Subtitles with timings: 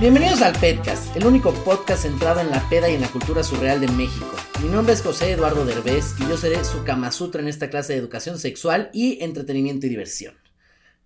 [0.00, 3.82] Bienvenidos al Pedcast, el único podcast centrado en la peda y en la cultura surreal
[3.82, 4.34] de México.
[4.62, 7.92] Mi nombre es José Eduardo Derbez y yo seré su Kama Sutra en esta clase
[7.92, 10.32] de educación sexual y entretenimiento y diversión.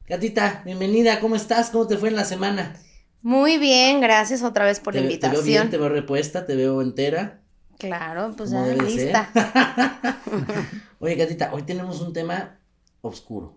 [0.06, 1.70] Gatita, bienvenida, ¿cómo estás?
[1.70, 2.76] ¿Cómo te fue en la semana?
[3.20, 5.32] Muy bien, gracias otra vez por la invitación.
[5.32, 7.40] Te veo bien, te veo repuesta, te veo entera.
[7.78, 9.28] Claro, pues ya lista.
[11.00, 12.60] Oye, Gatita, hoy tenemos un tema
[13.00, 13.56] oscuro.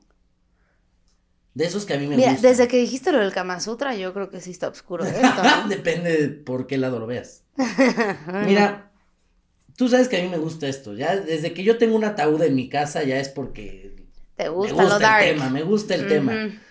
[1.57, 2.51] De esos que a mí me Mira, gustan.
[2.51, 5.19] desde que dijiste lo del Kama Sutra, yo creo que sí está oscuro esto.
[5.43, 5.67] ¿no?
[5.69, 7.43] Depende de por qué lado lo veas.
[8.45, 8.91] Mira,
[9.75, 10.93] tú sabes que a mí me gusta esto.
[10.93, 13.95] Ya desde que yo tengo un ataúd en mi casa ya es porque
[14.35, 15.25] Te me gusta, gusta lo dark.
[15.25, 16.61] el tema, me gusta el tema.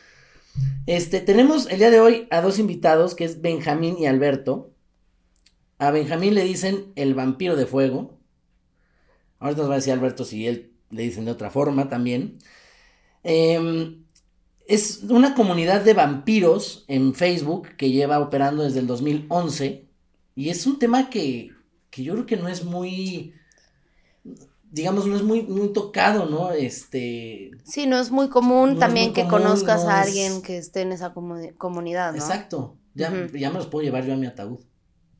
[0.87, 4.73] Este, tenemos el día de hoy a dos invitados que es Benjamín y Alberto.
[5.79, 8.21] A Benjamín le dicen el vampiro de fuego.
[9.41, 12.39] Ahorita nos va a decir Alberto si él le dicen de otra forma también.
[13.25, 14.06] Em,
[14.69, 19.87] es una comunidad de vampiros en Facebook que lleva operando desde el 2011
[20.35, 21.53] y es un tema que,
[21.91, 23.33] que yo creo que no es muy,
[24.71, 26.51] digamos, no es muy, muy tocado, ¿no?
[26.53, 30.09] Este, Sí, no es muy común No también muy que común, conozcas no a es-
[30.09, 32.19] alguien que esté en esa comu- comunidad, ¿no?
[32.19, 34.59] exacto, ya, ya me los puedo llevar yo a mi ataúd.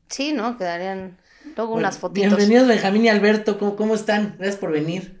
[0.09, 0.57] Sí, ¿no?
[0.57, 1.17] Quedarían
[1.55, 2.29] luego Bueno, unas fotitos.
[2.37, 4.35] Bienvenidos Benjamín y Alberto, ¿cómo, cómo están?
[4.37, 5.16] Gracias por venir.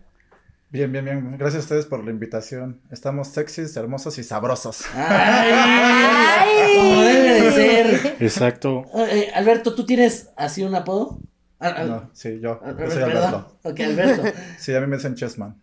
[0.69, 1.37] Bien, bien, bien.
[1.37, 2.81] Gracias a ustedes por la invitación.
[2.91, 4.81] Estamos sexys, hermosos y sabrosos.
[4.93, 6.75] ¡Ay!
[6.77, 8.15] Como debe de ser.
[8.19, 8.83] Exacto.
[8.95, 11.19] Eh, Alberto, ¿tú tienes así un apodo?
[11.59, 12.59] Ah, ah, No, sí, yo.
[12.63, 13.17] ah, Yo soy perdón.
[13.17, 13.57] Alberto.
[13.63, 14.23] Ok, Alberto.
[14.59, 15.55] Sí, a mí me dicen Chessman.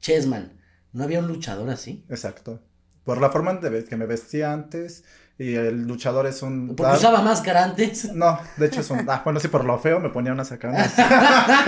[0.00, 0.52] Chessman.
[0.92, 2.04] ¿No había un luchador así?
[2.08, 2.62] Exacto.
[3.02, 5.04] Por la forma de que me vestía antes
[5.38, 6.74] y el luchador es un...
[6.76, 8.12] Porque usaba máscara antes.
[8.14, 9.08] No, de hecho es un...
[9.08, 10.68] Ah, bueno, sí, por lo feo me ponía unas acá.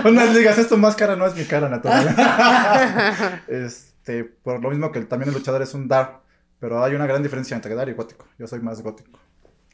[0.04, 2.14] Unas, ligas, es tu máscara, no es mi cara natural.
[3.48, 6.20] este, por lo mismo que el- también el luchador es un dark,
[6.60, 8.26] pero hay una gran diferencia entre dark y gótico.
[8.38, 9.18] Yo soy más gótico.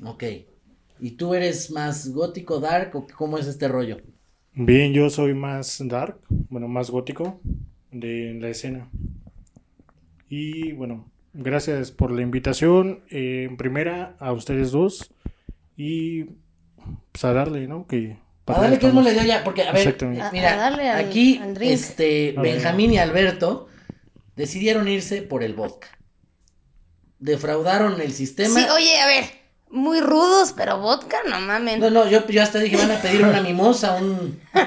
[0.04, 0.24] Ok.
[1.00, 3.98] ¿Y tú eres más gótico, dark o cómo es este rollo?
[4.54, 7.41] Bien, yo soy más dark, bueno, más gótico
[7.91, 8.88] de la escena.
[10.28, 13.03] Y bueno, gracias por la invitación.
[13.10, 15.10] eh, en primera, a ustedes dos.
[15.76, 16.25] Y
[17.12, 17.87] pues a darle, ¿no?
[17.87, 19.04] Que A darle que estamos.
[19.04, 19.97] le dio ya, porque a ver,
[20.32, 22.54] mira, a darle al- aquí al este A ver.
[22.54, 23.69] Benjamín y Alberto
[24.37, 25.88] decidieron irse por el vodka.
[27.19, 28.59] Defraudaron el sistema.
[28.59, 29.25] Sí, oye, a ver,
[29.71, 31.81] muy rudos, pero vodka, no mamen.
[31.81, 34.41] No, no, yo, yo hasta dije, van a pedir una mimosa, un...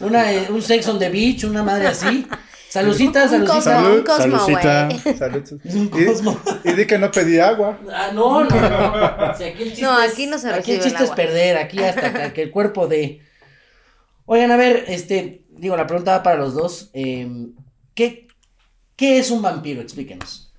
[0.00, 2.26] una, eh, un sex on the beach, una madre así.
[2.70, 3.54] Salucita, un salucita.
[3.54, 4.88] cosmo, Salud, un cosmo, salucita.
[5.04, 5.16] güey.
[5.18, 5.60] Salud.
[5.64, 6.40] Un Y- cosmo.
[6.64, 7.78] Y, di que no pedí agua.
[7.92, 8.94] Ah, no, no, no.
[9.32, 11.04] O sea, aquí el chiste No, es- aquí no se Aquí recibe el el chiste
[11.04, 13.22] es perder, aquí hasta que, que el cuerpo de...
[14.26, 16.90] Oigan, a ver, este, digo, la pregunta va para los dos.
[16.94, 17.28] eh,
[17.94, 18.28] ¿qué,
[18.94, 19.80] ¿Qué es un vampiro?
[19.80, 20.54] Explíquenos.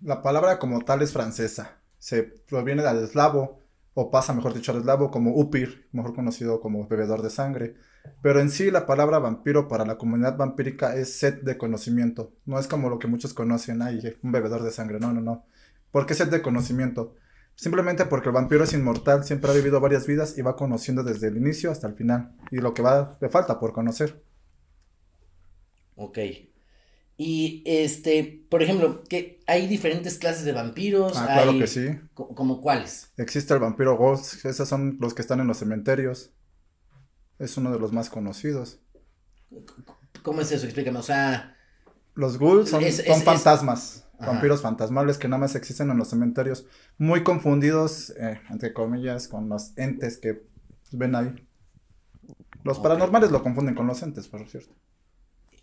[0.00, 1.78] La palabra como tal es francesa.
[1.98, 3.60] Se proviene del eslavo,
[3.94, 7.74] o pasa, mejor dicho, al eslavo como upir, mejor conocido como bebedor de sangre.
[8.22, 12.32] Pero en sí la palabra vampiro para la comunidad vampírica es sed de conocimiento.
[12.46, 14.98] No es como lo que muchos conocen, ay, un bebedor de sangre.
[15.00, 15.44] No, no, no.
[15.90, 17.14] ¿Por qué sed de conocimiento?
[17.56, 21.28] Simplemente porque el vampiro es inmortal, siempre ha vivido varias vidas y va conociendo desde
[21.28, 22.32] el inicio hasta el final.
[22.50, 24.22] Y lo que va, le falta por conocer.
[25.96, 26.18] Ok.
[27.16, 31.16] Y, este, por ejemplo, que hay diferentes clases de vampiros.
[31.16, 31.88] Ah, claro hay- que sí.
[32.12, 33.12] co- ¿Como cuáles?
[33.16, 36.33] Existe el vampiro ghost, esos son los que están en los cementerios.
[37.38, 38.78] Es uno de los más conocidos.
[40.22, 40.64] ¿Cómo es eso?
[40.66, 40.98] Explícame.
[40.98, 41.56] O sea,
[42.14, 46.66] Los ghouls son, Es- es- fantasmas, vampiros fantasmales que nada más existen en los cementerios,
[46.96, 50.46] muy confundidos, eh, entre comillas, con los entes que
[50.92, 51.34] ven ahí.
[52.62, 54.72] Los paranormales lo confunden con los entes, por cierto.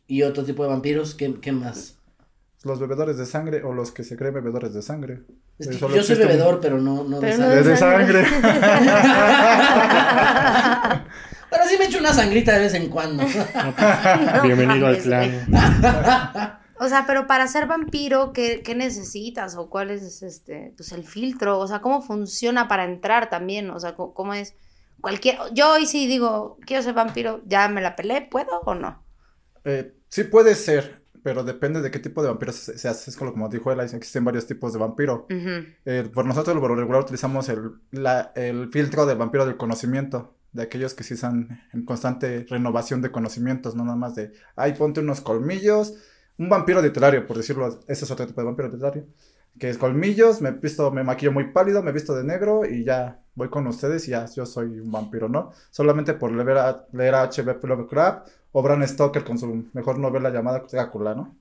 [0.07, 1.15] ¿Y otro tipo de vampiros?
[1.15, 1.97] ¿Qué, qué más?
[2.63, 5.23] Los bebedores de sangre o los que se creen bebedores de sangre.
[5.57, 7.63] Es que solo yo soy bebedor, pero no, no de Pero no sangre.
[7.63, 8.25] De sangre.
[11.49, 13.23] Pero sí me echo una sangrita de vez en cuando.
[14.43, 15.47] Bienvenido al clan.
[16.79, 19.55] O sea, pero para ser vampiro, ¿qué, qué necesitas?
[19.55, 21.57] ¿O cuál es este, pues el filtro?
[21.57, 23.71] O sea, ¿cómo funciona para entrar también?
[23.71, 24.53] O sea, ¿cómo, cómo es?
[24.99, 28.21] Cualquier, yo hoy sí digo, quiero ser vampiro, ¿ya me la pelé?
[28.21, 29.03] ¿Puedo o no?
[29.63, 33.09] Eh, sí puede ser, pero depende de qué tipo de vampiro se, se hace.
[33.11, 35.27] Es como, como dijo él, existen varios tipos de vampiro.
[35.29, 35.65] Ujú.
[35.85, 40.35] Eh, por nosotros, por lo regular, utilizamos el, la- el filtro del vampiro del conocimiento.
[40.53, 44.73] De aquellos que sí están en constante renovación de conocimientos, no nada más de, ay,
[44.73, 45.93] ponte unos colmillos.
[46.37, 49.05] Un vampiro literario, por decirlo, ese es otro tipo de vampiro literario.
[49.59, 53.21] Que es colmillos, me visto, me maquillo muy pálido, me visto de negro y ya
[53.35, 55.51] voy con ustedes y ya yo soy un vampiro, ¿no?
[55.69, 57.57] Solamente por leer a, leer a H.B.
[57.63, 61.35] Lovecraft o Bram Stoker con su mejor novela llamada Drácula, ¿no?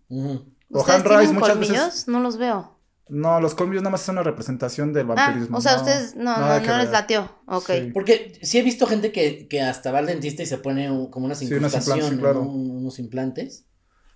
[0.73, 1.85] O ¿Ustedes Han Rice muchas colmillos?
[1.87, 2.77] veces- No los veo.
[3.09, 5.59] No, los colmillos nada más es una representación del Ah, vampirismo.
[5.59, 7.29] o sea, no- ustedes no, no, no les latió.
[7.47, 7.67] Ok.
[7.67, 7.91] Sí.
[7.93, 11.27] Porque sí he visto gente que, que hasta va al dentista y se pone como
[11.27, 12.45] unas Sí, unas incrustaciones, implantes, claro.
[12.45, 12.51] ¿no?
[12.53, 13.67] Un- unos implantes.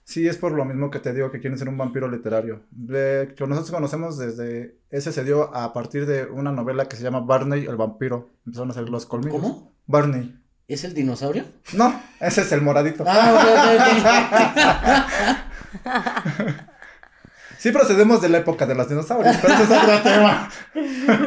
[0.05, 2.61] Sí, es por lo mismo que te digo que quieren ser un vampiro literario.
[2.71, 4.79] De- que nosotros conocemos desde...
[4.91, 8.29] Ese se dio a partir de una novela que se llama Barney el vampiro.
[8.47, 9.41] Empezaron a hacer los colmillos.
[9.41, 9.73] ¿Cómo?
[9.87, 10.39] Barney.
[10.67, 11.45] ¿Es el dinosaurio?
[11.75, 13.05] No, ese es el moradito.
[13.07, 14.39] Ah,
[17.59, 20.51] Sí procedemos de la época de los dinosaurios, pero ese es otro tema.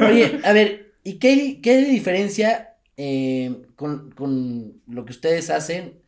[0.08, 6.00] Oye, a ver, ¿y qué, qué diferencia eh, con, con lo que ustedes hacen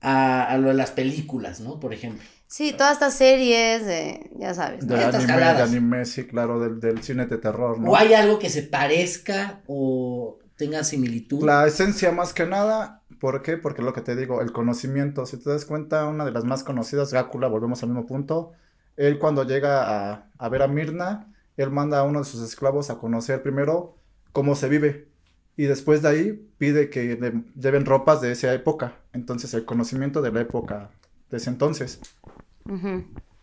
[0.00, 1.78] a, a lo de las películas, ¿no?
[1.78, 2.20] Por ejemplo.
[2.48, 4.96] Sí, todas estas series de, ya sabes, ¿no?
[4.96, 7.92] De Estas anime, de anime, sí, claro, del, del cine de terror, ¿no?
[7.92, 11.44] ¿O hay algo que se parezca o tenga similitud?
[11.44, 13.56] La esencia más que nada, ¿por qué?
[13.56, 16.64] Porque lo que te digo, el conocimiento, si te das cuenta, una de las más
[16.64, 18.52] conocidas, Drácula, volvemos al mismo punto,
[18.96, 22.90] él cuando llega a, a ver a Mirna, él manda a uno de sus esclavos
[22.90, 23.96] a conocer primero
[24.32, 25.08] cómo se vive
[25.56, 30.20] y después de ahí pide que le lleven ropas de esa época, entonces el conocimiento
[30.20, 30.90] de la época
[31.30, 32.00] de ese entonces.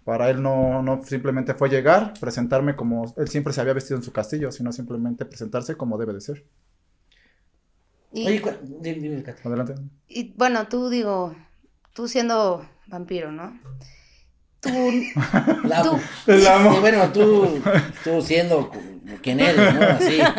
[0.04, 4.04] Para él no, no simplemente fue llegar, presentarme como él siempre se había vestido en
[4.04, 6.46] su castillo, sino simplemente presentarse como debe de ser.
[8.14, 8.42] Y, Oye,
[8.80, 9.42] dime, dime, Cata.
[9.48, 9.76] Adelante.
[10.08, 11.36] y, bueno, tú digo,
[11.94, 13.60] tú siendo vampiro, ¿no?
[14.60, 14.70] Tú,
[15.64, 15.90] La Tú.
[15.92, 16.02] amo.
[16.28, 16.78] El amo.
[16.78, 17.62] Y bueno, tú,
[18.04, 18.70] tú siendo
[19.24, 19.82] quien eres, ¿no?
[19.82, 20.20] Así.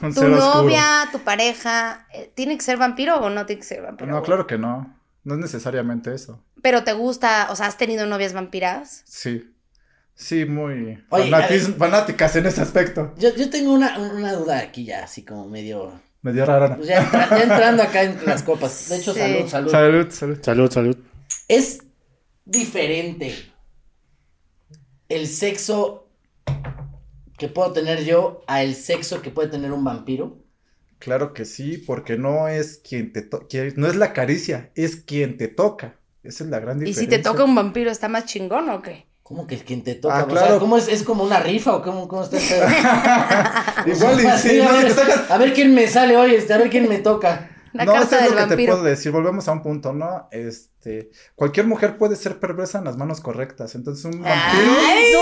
[0.00, 0.28] Tu oscuro.
[0.36, 4.10] novia, tu pareja, eh, ¿tiene que ser vampiro o no tiene que ser vampiro?
[4.10, 5.00] No, claro que no.
[5.22, 6.44] No es necesariamente eso.
[6.60, 9.02] Pero te gusta, o sea, ¿has tenido novias vampiras?
[9.06, 9.54] Sí.
[10.16, 11.30] Sí, muy Oye,
[11.78, 13.14] fanáticas en ese aspecto.
[13.16, 16.00] Yo, yo tengo una, una duda aquí ya, así como medio.
[16.24, 16.74] Medio rara.
[16.76, 18.88] Pues ya, entra- ya entrando acá en las copas.
[18.88, 19.20] De hecho, Sí.
[19.20, 19.70] salud, salud.
[19.70, 20.38] Salud, salud.
[20.42, 20.96] Salud, salud.
[21.48, 21.78] Es
[22.44, 23.34] diferente
[25.08, 26.08] el sexo
[27.38, 30.38] que puedo tener yo a el sexo que puede tener un vampiro.
[30.98, 33.46] Claro que sí, porque no es quien te toca,
[33.76, 35.96] no es la caricia, es quien te toca.
[36.22, 37.02] Esa es la gran ¿Y diferencia.
[37.18, 39.06] si te toca un vampiro, está más chingón o qué?
[39.24, 40.18] ¿Cómo que quien te toca?
[40.18, 40.60] Ah, O sea, claro.
[40.60, 42.66] ¿cómo es, es como una rifa o cómo, cómo está el pedo?
[43.86, 44.92] Igual y sí, a, ver,
[45.30, 47.50] a ver quién me sale hoy, este, a ver quién me toca.
[47.72, 49.10] La no, eso es lo que te puedo decir.
[49.10, 50.28] Volvemos a un punto, ¿no?
[50.30, 53.74] Este, cualquier mujer puede ser perversa en las manos correctas.
[53.74, 54.72] Entonces un vampiro.
[54.86, 55.20] Ay, no,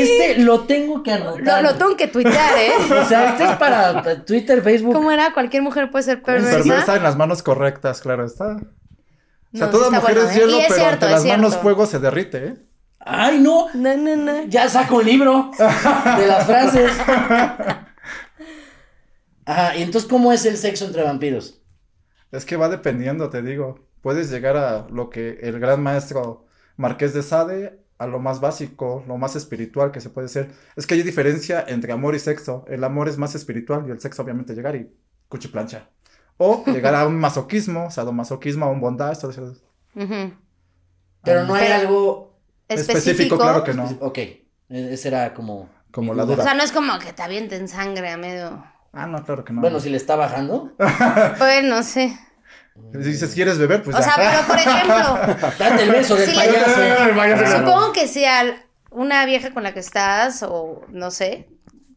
[0.00, 1.62] este lo tengo que Lo, anotar.
[1.62, 2.72] lo tengo que tuitear, ¿eh?
[3.00, 4.92] O sea, este es para Twitter, Facebook.
[4.94, 5.32] ¿Cómo era?
[5.34, 6.96] Cualquier mujer puede ser Perversa perversa.
[6.96, 8.56] en las manos correctas, claro está.
[8.56, 10.40] O sea, No, toda sí está mujer bueno, es ¿eh?
[10.40, 12.54] hielo, es pero cierto, ante las manos fuego se derrite, ¿eh?
[13.06, 13.68] Ay, no.
[13.74, 14.44] No, no, no.
[14.44, 16.90] Ya saco un libro de las frases.
[19.46, 21.60] Ajá, y entonces, ¿cómo es el sexo entre vampiros?
[22.32, 23.86] Es que va dependiendo, te digo.
[24.00, 26.46] Puedes llegar a lo que el gran maestro
[26.76, 30.50] Marqués de Sade, a lo más básico, lo más espiritual que se puede ser.
[30.76, 32.64] Es que hay diferencia entre amor y sexo.
[32.68, 34.90] El amor es más espiritual y el sexo obviamente llegar y
[35.28, 35.88] cuchiplancha.
[36.36, 39.42] O llegar a un masoquismo, sadomasoquismo, a un bondage, todo eso.
[39.94, 40.32] Ujú.
[41.22, 42.33] Pero no hay Pero- algo.
[42.68, 43.36] Específico.
[43.38, 43.84] claro que no.
[44.00, 45.68] Ok, e- ese era como.
[45.90, 46.42] Como la O duda.
[46.42, 48.64] sea, no es como que te avienten sangre a medio.
[48.92, 49.60] Ah, no, claro que no.
[49.60, 50.72] Bueno, si le está bajando,
[51.38, 52.16] Bueno, sí.
[52.92, 53.82] Si dices, ¿quieres beber?
[53.84, 54.04] Pues O ya.
[54.04, 57.58] sea, pero por ejemplo, date el beso del payaso.
[57.58, 61.48] Supongo que si al- una vieja con la que estás, o no sé,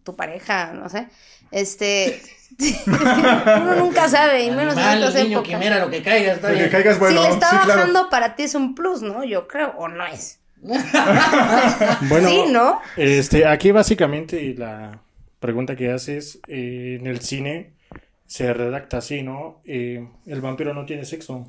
[0.03, 1.07] tu pareja, no sé,
[1.51, 2.21] este.
[2.87, 5.43] uno nunca sabe, y menos en estas niño, épocas.
[5.49, 6.71] quimera, lo que caiga, está Lo que bien.
[6.71, 7.21] caiga es bueno.
[7.21, 7.79] si le está sí, claro.
[7.79, 9.23] bajando, para ti es un plus, ¿no?
[9.23, 10.39] Yo creo, o no es.
[12.09, 12.79] Bueno, sí, ¿no?
[12.95, 15.01] Este, aquí básicamente la
[15.39, 17.73] pregunta que haces eh, en el cine,
[18.25, 19.61] se redacta así, ¿no?
[19.65, 21.47] Eh, el vampiro no tiene sexo.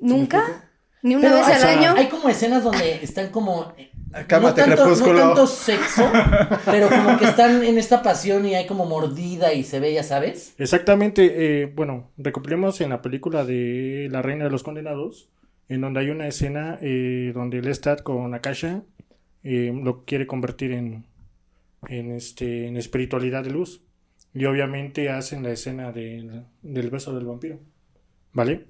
[0.00, 0.70] ¿Nunca?
[1.02, 1.94] ¿Ni una Pero, vez o al sea, año?
[1.96, 3.72] Hay como escenas donde están como.
[4.26, 6.10] Cálmate, no, tanto, no tanto sexo,
[6.66, 10.02] pero como que están en esta pasión y hay como mordida y se ve, ya
[10.02, 10.52] sabes.
[10.58, 15.28] Exactamente, eh, bueno, recopilemos en la película de La Reina de los Condenados,
[15.70, 18.82] en donde hay una escena eh, donde Lestat con Akasha
[19.42, 21.06] eh, lo quiere convertir en,
[21.88, 23.82] en, este, en espiritualidad de luz.
[24.34, 27.58] Y obviamente hacen la escena del- del beso del vampiro.
[28.32, 28.66] ¿Vale?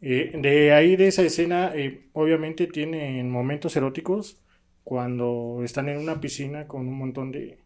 [0.00, 4.38] Eh, de ahí de esa escena, eh, obviamente tienen momentos eróticos
[4.84, 7.58] cuando están en una piscina con un montón de,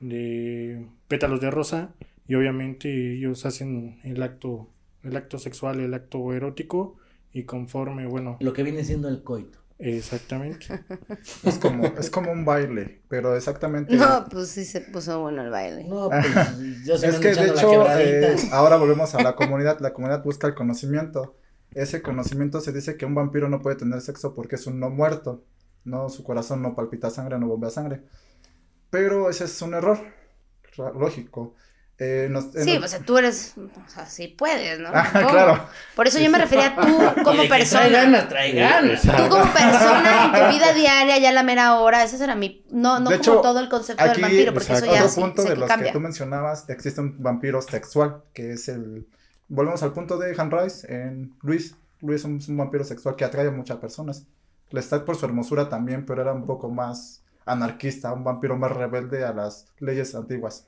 [0.00, 1.94] de pétalos de rosa
[2.26, 4.68] y obviamente ellos hacen el acto,
[5.02, 6.96] el acto sexual, el acto erótico
[7.32, 9.58] y conforme, bueno, Lo que viene siendo el coito.
[9.78, 10.66] exactamente.
[11.44, 13.96] Es como, es como un baile, pero exactamente.
[13.96, 15.84] No, pues sí se puso bueno el baile.
[15.84, 19.78] No, pues yo Es que de hecho, eh, ahora volvemos a la comunidad.
[19.80, 21.36] La comunidad busca el conocimiento.
[21.74, 24.90] Ese conocimiento se dice que un vampiro no puede tener sexo porque es un no
[24.90, 25.44] muerto.
[25.84, 28.02] No, su corazón no palpita sangre, no bombea sangre.
[28.90, 29.98] Pero ese es un error.
[30.76, 31.54] Lógico.
[32.00, 34.88] Eh, nos- Sí, o sea, tú eres, o sea, sí puedes, ¿no?
[34.94, 35.66] Ah, claro.
[35.96, 37.88] Por eso yo me refería a tú como que Trae persona.
[37.88, 39.02] ganas, trae ganas.
[39.02, 42.64] Tú como persona en tu vida diaria, ya a la mera hora, ese era mi,
[42.70, 45.08] no, no De como hecho, todo el concepto Aquí, del vampiro, porque eso ya otro
[45.08, 45.88] sí, punto sé de que los cambia.
[45.88, 49.08] que tú mencionabas, existe un vampiro sexual, que es el...
[49.48, 51.74] Volvemos al punto de Han Rice en Luis.
[52.00, 54.24] Luis es un, es un vampiro sexual que atrae a muchas personas.
[54.70, 59.24] Lestat por su hermosura también, pero era un poco más anarquista, un vampiro más rebelde
[59.24, 60.66] a las leyes antiguas.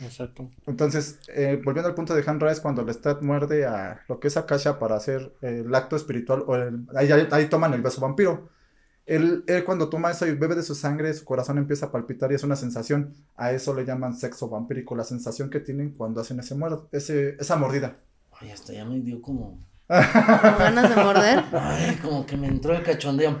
[0.00, 0.50] Exacto.
[0.66, 4.36] Entonces, eh, volviendo al punto de Han Rice, cuando Lestat muerde a lo que es
[4.36, 8.48] Akasha para hacer el acto espiritual, o el- ahí, ahí- ahí toman el beso vampiro.
[9.06, 12.30] Él, él cuando toma eso y bebe de su sangre, su corazón empieza a palpitar
[12.30, 13.14] y es una sensación.
[13.36, 17.36] A eso le llaman sexo vampírico, la sensación que tienen cuando hacen ese muer- ese,
[17.40, 17.96] esa mordida.
[18.40, 19.58] Ay, hasta ya me dio como.
[19.88, 21.44] ¿Con ganas de morder?
[21.52, 23.40] Ay, como que me entró el cachondeo.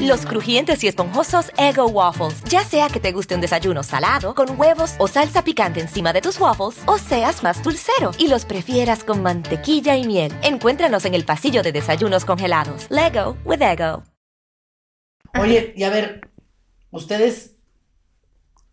[0.00, 2.42] Los crujientes y esponjosos Ego Waffles.
[2.44, 6.22] Ya sea que te guste un desayuno salado, con huevos o salsa picante encima de
[6.22, 10.32] tus waffles, o seas más dulcero y los prefieras con mantequilla y miel.
[10.42, 12.86] Encuéntranos en el pasillo de desayunos congelados.
[12.90, 14.02] Lego with Ego.
[15.38, 16.30] Oye, y a ver,
[16.90, 17.56] ¿ustedes.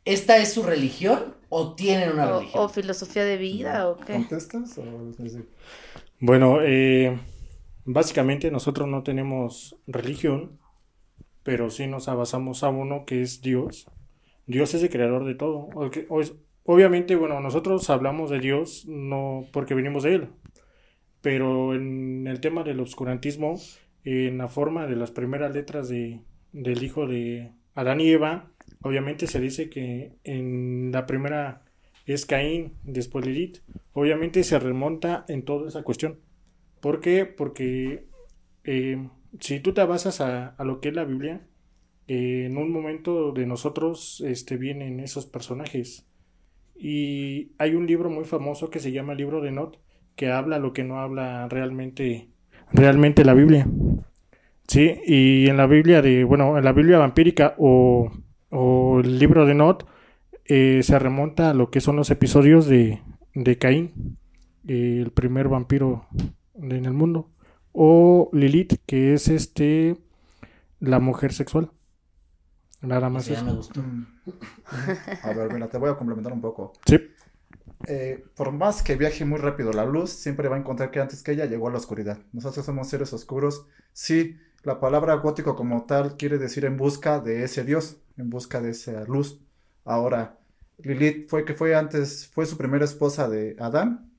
[0.05, 2.63] ¿Esta es su religión o tienen una O, religión?
[2.63, 4.13] o filosofía de vida, o qué.
[4.13, 4.77] ¿Contestas?
[4.77, 4.83] O...
[6.19, 7.19] Bueno, eh,
[7.85, 10.59] básicamente nosotros no tenemos religión,
[11.43, 13.87] pero sí nos basamos a uno que es Dios.
[14.47, 15.69] Dios es el creador de todo.
[16.63, 20.27] Obviamente, bueno, nosotros hablamos de Dios no porque venimos de Él,
[21.21, 23.59] pero en el tema del obscurantismo,
[24.03, 26.21] en la forma de las primeras letras de,
[26.51, 31.63] del hijo de Adán y Eva, obviamente se dice que en la primera
[32.05, 33.59] es Caín, después Lilith.
[33.93, 36.19] Obviamente se remonta en toda esa cuestión.
[36.79, 37.25] ¿Por qué?
[37.25, 38.07] Porque
[38.63, 39.07] eh,
[39.39, 41.41] si tú te basas a, a lo que es la Biblia,
[42.07, 46.07] eh, en un momento de nosotros este, vienen esos personajes.
[46.75, 49.77] Y hay un libro muy famoso que se llama el libro de Not,
[50.15, 52.29] que habla lo que no habla realmente,
[52.73, 53.67] realmente la Biblia.
[54.67, 58.11] Sí, y en la Biblia de, bueno, en la Biblia vampírica o,
[58.49, 59.87] o el libro de Not,
[60.45, 62.99] eh, se remonta a lo que son los episodios de,
[63.35, 64.17] de Caín,
[64.67, 66.07] el primer vampiro
[66.55, 67.29] en el mundo,
[67.73, 69.97] o Lilith, que es este
[70.79, 71.71] la mujer sexual.
[72.81, 73.45] Nada más Eso ya eso.
[73.45, 73.81] me gustó.
[73.81, 74.05] Mm.
[75.21, 76.73] A ver, mira, te voy a complementar un poco.
[76.85, 76.97] Sí,
[77.83, 81.23] Eh, por más que viaje muy rápido la luz, siempre va a encontrar que antes
[81.23, 82.19] que ella llegó a la oscuridad.
[82.31, 83.65] Nosotros somos seres oscuros.
[83.93, 88.61] Sí, la palabra gótico como tal quiere decir en busca de ese Dios, en busca
[88.61, 89.41] de esa luz.
[89.83, 90.37] Ahora,
[90.77, 94.10] Lilith fue que fue antes, fue su primera esposa de Adán.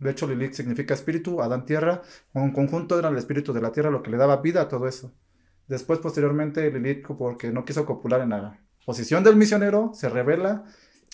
[0.00, 2.02] De hecho, Lilith significa espíritu, Adán tierra.
[2.34, 4.88] En conjunto era el espíritu de la tierra lo que le daba vida a todo
[4.88, 5.12] eso.
[5.68, 10.64] Después, posteriormente, Lilith, porque no quiso copular en la posición del misionero, se revela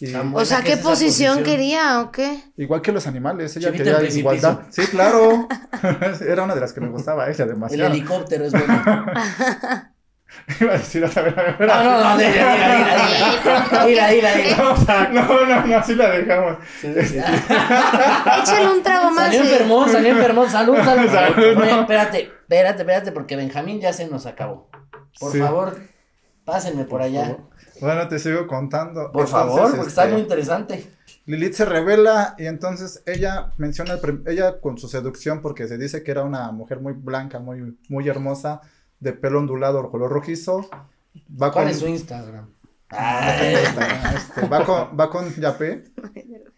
[0.00, 2.42] Y O sea, que ¿qué posición quería o qué?
[2.56, 4.60] igual que los animales, ella Chivita quería igualdad.
[4.70, 5.48] Sí, claro.
[6.26, 7.92] Era una de las que me gustaba a ella El demasiado.
[7.92, 9.06] helicóptero es bueno.
[10.60, 11.34] Iba a decir otra vez.
[11.36, 15.08] No, no, no, dila, dila, dila, dila, dila, dila.
[15.12, 16.56] No, no, no, así la dejamos.
[16.82, 19.26] Échale un trago más.
[19.26, 21.10] Salió enfermón, salió enfermón, salud, salud.
[21.10, 21.80] Salud, Oye, no.
[21.82, 24.68] espérate, espérate, espérate, porque Benjamín ya se nos acabó.
[25.18, 25.38] Por Sí.
[25.40, 25.78] favor,
[26.44, 27.36] pásenme por allá.
[27.80, 29.12] Bueno, te sigo contando.
[29.12, 30.90] Por Entonces, favor, porque está este, muy interesante.
[31.26, 36.10] Lilith se revela y entonces ella menciona, ella con su seducción, porque se dice que
[36.10, 38.60] era una mujer muy blanca, muy, muy hermosa,
[39.00, 40.68] de pelo ondulado, color rojizo.
[41.30, 42.48] Va ¿Cuál con, es su Instagram?
[42.90, 45.84] este, va con, va con Yapé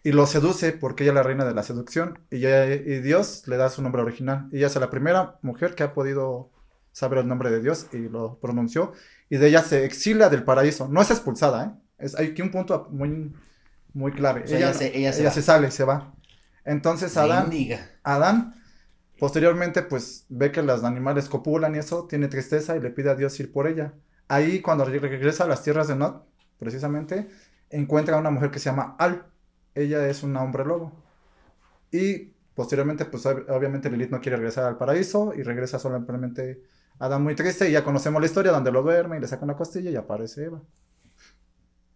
[0.03, 3.47] y lo seduce porque ella es la reina de la seducción y, ella- y Dios
[3.47, 4.47] le da su nombre original.
[4.51, 6.51] Y ella es la primera mujer que ha podido
[6.91, 8.93] saber el nombre de Dios y lo pronunció.
[9.29, 10.87] Y de ella se exila del paraíso.
[10.87, 11.71] No es expulsada, ¿eh?
[11.99, 13.33] Es, hay aquí un punto muy,
[13.93, 14.43] muy clave.
[14.43, 16.13] O sea, ella se- ella se sale, se va.
[16.65, 17.49] Entonces Adán.
[18.03, 18.58] Adán
[19.19, 23.15] posteriormente pues ve que los animales copulan y eso, tiene tristeza y le pide a
[23.15, 23.93] Dios ir por ella.
[24.27, 26.21] Ahí cuando re- regresa a las tierras de Nod,
[26.59, 27.29] precisamente,
[27.69, 29.25] encuentra a una mujer que se llama Al.
[29.75, 30.93] Ella es una hombre lobo.
[31.91, 36.63] Y posteriormente pues ob- obviamente Lilith no quiere regresar al paraíso y regresa solamente
[36.99, 39.55] Adán muy triste y ya conocemos la historia donde lo duerme y le saca una
[39.55, 40.61] costilla y aparece Eva.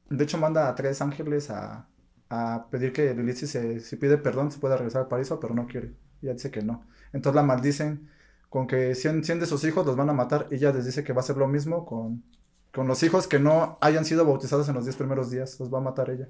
[0.10, 1.89] De hecho manda a tres ángeles a,
[2.30, 5.53] a pedir que Lilith si, se, si pide perdón se pueda regresar al paraíso, pero
[5.56, 5.96] no quiere.
[6.22, 6.86] Ella dice que no.
[7.13, 8.10] Entonces la maldicen
[8.50, 10.48] con que 100, 100 de sus hijos los van a matar.
[10.51, 12.24] Y ella les dice que va a hacer lo mismo con,
[12.72, 15.60] con los hijos que no hayan sido bautizados en los 10 primeros días.
[15.60, 16.27] Los va a matar ella.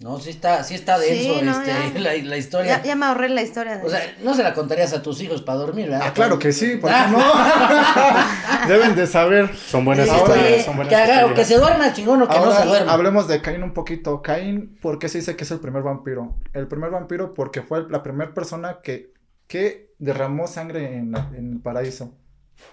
[0.00, 2.78] No, sí está, sí está denso Sí, no, este, la, la historia.
[2.78, 3.78] Ya, ya me ahorré la historia.
[3.78, 3.86] De...
[3.86, 6.08] O sea, no se la contarías a tus hijos para dormir, ¿verdad?
[6.08, 7.18] Ah, claro que sí, ¿por qué no?
[8.68, 9.56] Deben de saber.
[9.56, 11.38] Son buenas historias, son buenas que, haga, o historias.
[11.38, 12.92] que se duerma chingón o que no se duerma.
[12.92, 14.20] hablemos de Caín un poquito.
[14.20, 16.34] Caín, ¿por qué se dice que es el primer vampiro?
[16.52, 19.13] El primer vampiro porque fue la primera persona que,
[19.46, 22.16] que derramó sangre en, el paraíso.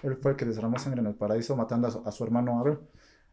[0.02, 2.78] Él fue el que derramó sangre en el paraíso matando a su, hermano Abel.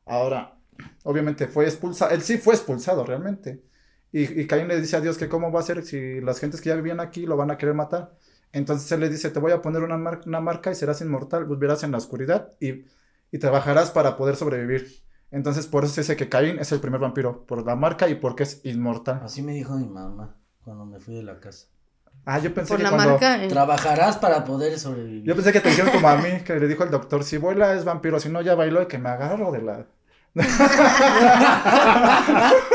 [0.05, 0.57] Ahora,
[1.03, 3.63] obviamente fue expulsado, él sí fue expulsado realmente.
[4.11, 6.69] Y, Caín le dice a Dios que cómo va a ser si las gentes que
[6.69, 8.15] ya vivían aquí lo van a querer matar.
[8.51, 11.91] Entonces él le dice, te voy a poner una marca y serás inmortal, vivirás en
[11.91, 12.85] la oscuridad y,
[13.31, 15.03] y trabajarás para poder sobrevivir.
[15.31, 18.15] Entonces por eso se dice que Caín es el primer vampiro, por la marca y
[18.15, 19.21] porque es inmortal.
[19.23, 21.67] Así me dijo mi mamá cuando me fui de la casa.
[22.31, 23.09] Ah, yo pensé Por que la cuando...
[23.11, 23.43] marca.
[23.43, 23.47] eh.
[23.47, 25.23] Trabajarás para poder sobrevivir.
[25.23, 27.73] Yo pensé que te dijeron como a mí, que le dijo el doctor, si vuela
[27.73, 29.85] es vampiro, si no ya bailó y que me agarro de la...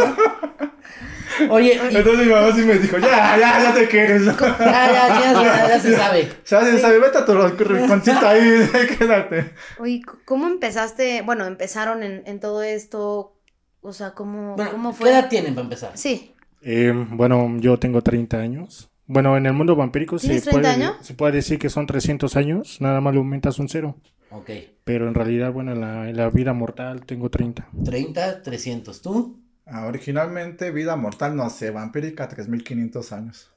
[1.51, 4.25] Oye, y- Entonces mi mamá sí me dijo, ya, ya, ya te quieres.
[4.25, 6.29] ya, ya, ya, ya, ya se sabe.
[6.47, 9.53] Ya se sabe, vete a tu rinconcito ahí, quédate.
[9.79, 11.23] Oye, ¿cómo empezaste?
[11.23, 13.37] Bueno, empezaron en, en todo esto.
[13.81, 15.11] O sea, ¿cómo, Bueno, ¿cómo ¿qué fue?
[15.11, 15.91] edad tienen para empezar?
[15.95, 16.35] Sí.
[16.63, 18.91] Eh, bueno, yo tengo 30 años.
[19.07, 20.97] Bueno, en el mundo vampírico se ¿Tienes 30 puede, años?
[21.07, 23.97] se puede decir que son 300 años, nada más le aumentas un cero.
[24.31, 24.51] Ok.
[24.85, 27.69] Pero en realidad, bueno, en la, en la vida mortal tengo 30.
[27.85, 29.03] 30, 300.
[29.03, 29.41] ¿Tú?
[29.67, 33.51] Ah, originalmente vida mortal, no sé, vampírica 3500 años.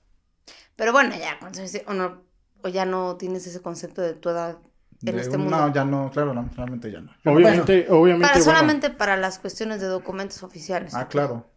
[0.76, 2.22] Pero bueno, ya, ¿cuántos años- o, no,
[2.64, 4.58] o ya no tienes ese concepto de tu edad
[5.06, 5.58] en De este un- mundo.
[5.58, 7.12] No, ya no, claro, no, realmente ya no.
[7.26, 10.94] Obviamente, obviamente, Para, bueno, solamente para las cuestiones de documentos oficiales.
[10.94, 11.48] Ah, claro.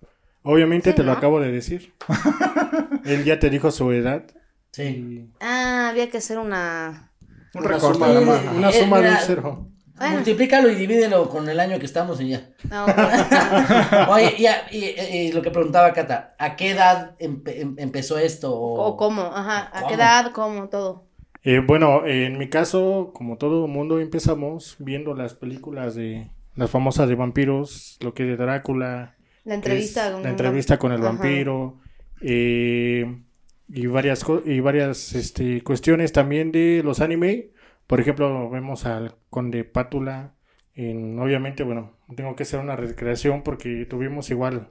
[0.42, 1.94] Obviamente Sí, te lo acabo de decir.
[3.04, 4.24] Él ya te dijo su edad.
[4.72, 4.82] Sí.
[4.82, 7.12] y Ah, había que hacer una.
[7.54, 9.66] Un Una recorte suma, de- una Eh, de un cero.
[9.96, 10.14] Bueno.
[10.14, 12.48] Multiplícalo y divídelo con el año que estamos y ya.
[12.70, 12.90] No, ok.
[14.08, 14.94] Oye, y, a- y-
[15.28, 18.54] y lo que preguntaba Cata, ¿a qué edad empe- em- empezó esto?
[18.54, 19.68] O, o cómo, ajá.
[19.72, 19.88] ¿A ¿Cómo?
[19.88, 20.32] qué edad?
[20.32, 20.68] ¿Cómo?
[20.68, 21.06] Todo.
[21.42, 27.08] Eh, bueno, en mi caso, como todo mundo, empezamos viendo las películas de las famosas
[27.08, 30.12] de vampiros, lo que es de Drácula, La entrevista.
[30.12, 31.06] con la un entrevista con el Ajá.
[31.06, 31.80] vampiro
[32.20, 33.22] eh,
[33.68, 37.50] y varias y varias este, cuestiones también de los anime.
[37.86, 40.34] Por ejemplo, vemos al Conde Pátula.
[40.74, 44.70] En, obviamente, bueno, tengo que hacer una recreación porque tuvimos igual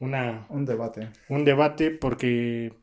[0.00, 1.10] una Un debate.
[1.28, 2.74] un debate porque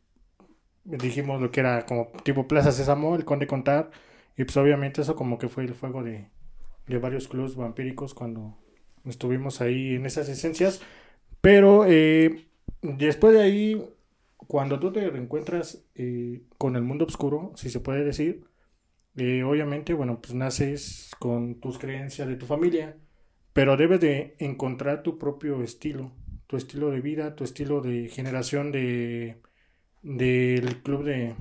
[0.83, 3.91] dijimos lo que era como tipo Plaza Sésamo, el Conde Contar,
[4.37, 6.29] y pues obviamente eso como que fue el fuego de,
[6.87, 8.57] de varios clubs vampíricos cuando
[9.05, 10.81] estuvimos ahí en esas esencias.
[11.47, 12.45] Pero eh,
[12.81, 13.81] después de ahí,
[14.35, 18.43] cuando tú te reencuentras eh, con el mundo oscuro, si se puede decir,
[19.15, 22.97] eh, obviamente, bueno, pues naces con tus creencias de tu familia,
[23.53, 26.11] pero debes de encontrar tu propio estilo,
[26.47, 29.39] tu estilo de vida, tu estilo de generación de
[30.03, 31.33] del club de,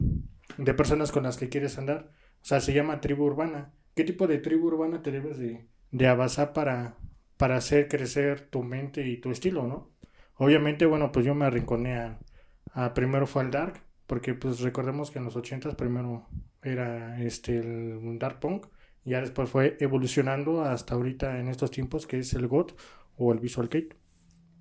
[0.56, 2.12] de personas con las que quieres andar.
[2.42, 3.74] O sea, se llama tribu urbana.
[3.96, 6.96] ¿Qué tipo de tribu urbana te debes de, de para,
[7.36, 9.95] para hacer crecer tu mente y tu estilo, no?
[10.36, 12.16] Obviamente, bueno, pues yo me arrinconé
[12.72, 16.26] a, primero fue al Dark, porque pues recordemos que en los 80 primero
[16.62, 18.66] era este el Dark Punk,
[19.04, 22.78] y ya después fue evolucionando hasta ahorita en estos tiempos que es el GOT
[23.16, 23.88] o el Visual Kei.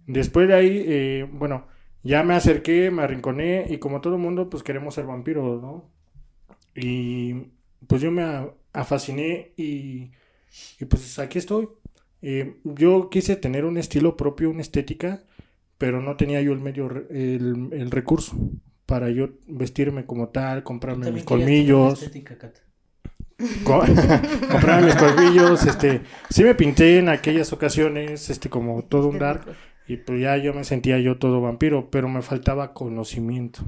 [0.08, 1.68] Después de ahí, eh, bueno,
[2.04, 5.92] ya me acerqué, me arrinconé y como todo mundo, pues queremos ser vampiros, ¿no?
[6.76, 7.52] Y
[7.88, 10.12] pues yo me afasciné y,
[10.80, 11.70] y pues aquí estoy.
[12.22, 15.24] Eh, yo quise tener un estilo propio, una estética,
[15.78, 18.38] pero no tenía yo el medio, re- el, el recurso
[18.86, 22.58] para yo vestirme como tal, comprarme mis colmillos, estética, Kat.
[23.64, 23.84] co-
[24.52, 29.46] comprarme mis colmillos, este, sí me pinté en aquellas ocasiones, este, como todo un dark,
[29.88, 33.62] y pues ya yo me sentía yo todo vampiro, pero me faltaba conocimiento.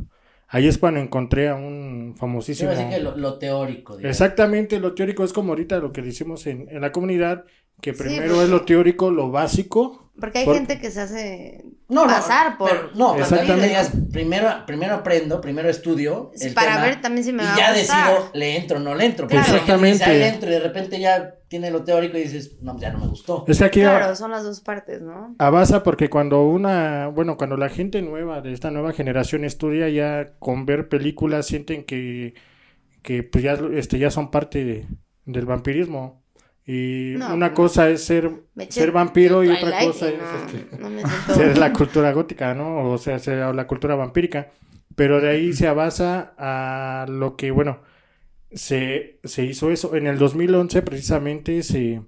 [0.49, 2.71] Ahí es cuando encontré a un famosísimo.
[2.71, 4.15] Que lo, lo teórico, digamos.
[4.15, 7.43] Exactamente, lo teórico es como ahorita lo que decimos en, en la comunidad,
[7.81, 10.03] que Sí, primero porque- es lo teórico, lo básico.
[10.19, 12.71] Porque hay Por- gente que se hace No, no, pasar por...
[12.71, 13.67] pero- no, Exactamente.
[13.67, 16.31] digas, primero, primero aprendo, primero estudio.
[16.41, 18.07] el para tema, ver también si me y va ya a gustar.
[18.13, 19.27] decido, le entro o no le entro.
[19.27, 19.43] Claro.
[19.45, 20.03] Dice, Exactamente.
[20.05, 22.97] "Ay, le entro y de repente ya tiene lo teórico y dices, no, ya no
[22.97, 23.45] me gustó.
[23.47, 25.35] Es que aquí Claro, son las dos partes, ¿no?
[25.37, 30.33] Abasa porque cuando una, bueno, cuando la gente nueva de esta nueva generación estudia ya
[30.39, 32.33] con ver películas sienten que,
[33.03, 34.87] que pues ya, este, ya son parte de-
[35.25, 36.23] del vampirismo.
[36.67, 37.55] Y No, una no.
[37.55, 38.31] cosa es ser,
[38.69, 40.89] ser vampiro y otra cosa y es no, este, no
[41.35, 42.91] ser la cultura gótica, ¿no?
[42.91, 44.51] O sea, ser la cultura vampírica.
[44.95, 47.81] Pero de ahí se abasa a lo que, bueno,
[48.51, 49.95] se, se hizo eso.
[49.95, 52.01] En el 2011 precisamente se,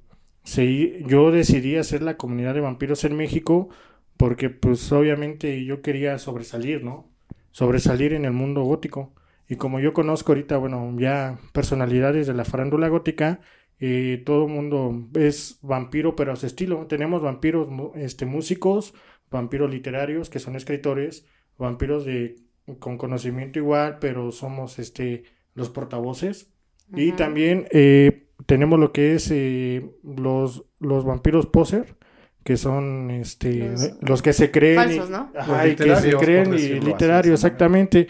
[0.43, 3.69] se, yo decidí hacer la comunidad de vampiros en México
[4.17, 7.09] porque pues obviamente yo quería sobresalir, ¿no?
[7.51, 9.13] Sobresalir en el mundo gótico.
[9.47, 13.39] Y como yo conozco ahorita, bueno, ya personalidades de la farándula gótica,
[13.79, 16.85] eh, todo el mundo es vampiro, pero a su estilo.
[16.87, 18.93] Tenemos vampiros este, músicos,
[19.31, 21.25] vampiros literarios, que son escritores,
[21.57, 22.35] vampiros de,
[22.79, 25.23] con conocimiento igual, pero somos este,
[25.55, 26.51] los portavoces.
[26.95, 31.95] Y también eh, tenemos lo que es eh, los, los vampiros poser,
[32.43, 34.75] que son este, Los- los, que se creen.
[34.75, 35.31] falsos, y- ¿no?
[35.37, 38.07] Ajá, y que se literarios, creen y literarios, exactamente.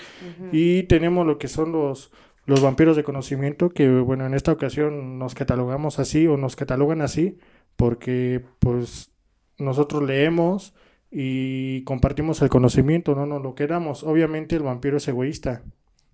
[0.54, 2.12] Y tenemos lo que son los,
[2.50, 7.02] los vampiros de conocimiento, que bueno, en esta ocasión nos catalogamos así o nos catalogan
[7.02, 7.38] así,
[7.76, 9.12] porque pues
[9.60, 10.74] nosotros leemos
[11.12, 14.04] y compartimos el conocimiento, no nos lo quedamos.
[14.04, 15.62] Obviamente el vampiro es egoísta.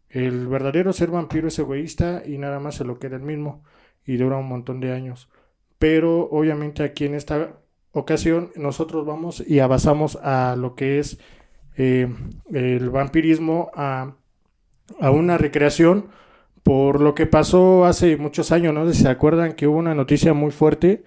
[0.10, 3.63] El verdadero ser vampiro es egoísta y nada más se lo queda el mismo
[4.06, 5.30] y dura un montón de años.
[5.80, 7.60] Pero obviamente aquí en esta
[7.93, 11.17] ocasión nosotros vamos y abasamos a lo que es
[11.78, 12.13] eh,
[12.52, 14.15] el vampirismo a,
[15.00, 16.10] a una recreación
[16.65, 18.91] por lo que pasó hace muchos años, ¿no?
[18.91, 21.04] Si se acuerdan que hubo una noticia muy fuerte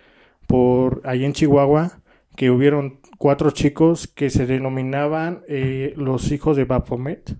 [0.47, 2.01] por ahí en Chihuahua,
[2.37, 7.37] que hubieron cuatro chicos que se denominaban eh, los hijos de Baphomet,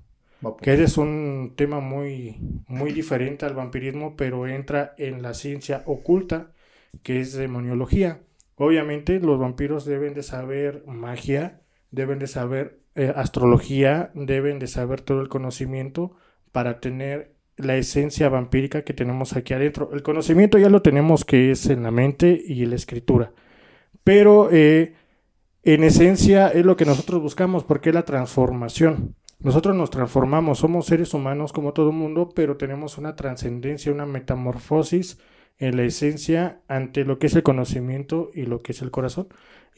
[0.61, 5.85] que ese es un tema muy, muy diferente al vampirismo, pero entra en la ciencia
[5.87, 6.51] oculta,
[7.05, 8.23] que es demoniología.
[8.57, 11.61] Obviamente los vampiros deben de saber magia,
[11.93, 16.17] deben de saber eh, astrología, deben de saber todo el conocimiento
[16.51, 19.91] para tener la esencia vampírica que tenemos aquí adentro.
[19.93, 23.33] El conocimiento ya lo tenemos que es en la mente y en la escritura.
[24.05, 24.95] Pero eh,
[25.63, 29.15] en esencia es lo que nosotros buscamos porque es la transformación.
[29.41, 35.19] Nosotros nos transformamos, somos seres humanos como todo mundo, pero tenemos una trascendencia, una metamorfosis
[35.59, 39.29] en la esencia ante lo que es el conocimiento y lo que es el corazón.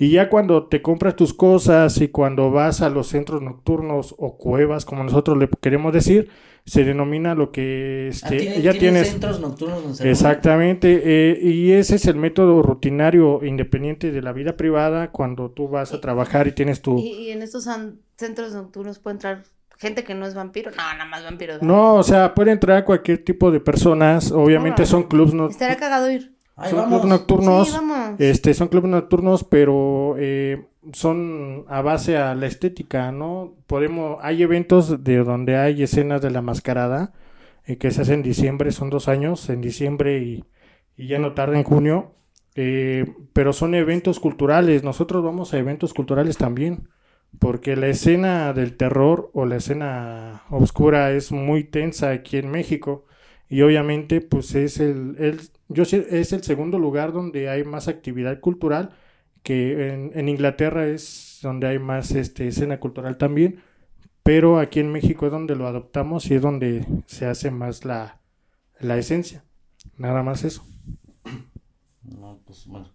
[0.03, 4.39] Y ya cuando te compras tus cosas y cuando vas a los centros nocturnos o
[4.39, 6.31] cuevas, como nosotros le queremos decir,
[6.65, 9.09] se denomina lo que Ah, este, ¿tiene- ya tiene tienes.
[9.11, 15.11] centros nocturnos Exactamente, eh, y ese es el método rutinario independiente de la vida privada
[15.11, 16.99] cuando tú vas a trabajar y tienes tu...
[16.99, 17.69] Y, y en estos
[18.17, 19.43] centros nocturnos puede entrar
[19.79, 20.71] gente que no es vampiro.
[20.71, 21.55] No, nada más vampiro.
[21.55, 21.67] ¿verdad?
[21.67, 26.11] No, o sea, puede entrar cualquier tipo de personas, obviamente son clubs, no, Estaría cagado
[26.11, 26.35] ir.
[26.69, 27.79] Son clubs nocturnos, Sí,
[28.19, 33.55] este, son clubes nocturnos, pero eh, son a base a la estética, ¿no?
[33.67, 37.13] Podemos, hay eventos de donde hay escenas de la mascarada
[37.65, 40.45] eh, que se hacen en diciembre, son dos años, en diciembre y,
[40.97, 42.15] y ya no tarda en junio,
[42.57, 46.89] eh, pero son eventos culturales, nosotros vamos a eventos culturales también,
[47.39, 53.07] porque la escena del terror o la escena oscura es muy tensa aquí en México
[53.51, 57.89] y obviamente pues es el, el- yo sé- es el segundo lugar donde hay más
[57.89, 58.93] actividad cultural
[59.45, 63.61] que en, en Inglaterra es donde hay más este, escena cultural también
[64.25, 68.21] pero aquí en México es donde lo adoptamos y es donde se hace más la,
[68.81, 69.45] la esencia
[69.99, 70.65] nada más eso
[72.03, 72.89] No, pues bueno.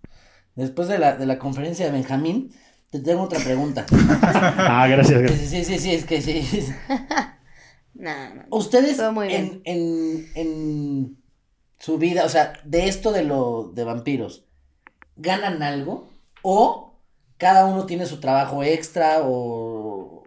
[0.56, 2.52] Después de la, de la conferencia de Benjamín,
[2.90, 3.86] te tengo otra pregunta.
[4.68, 5.50] Ah, gracias, gracias.
[5.50, 6.42] Sí, sí, sí, es que sí.
[7.96, 8.44] Nah, no.
[8.52, 11.18] Ustedes Todo muy en, en, en
[11.80, 14.46] su vida, o sea, de esto de lo de vampiros,
[15.16, 16.10] ¿ganan algo?
[16.42, 17.00] ¿O
[17.38, 19.20] cada uno tiene su trabajo extra?
[19.24, 20.24] ¿O,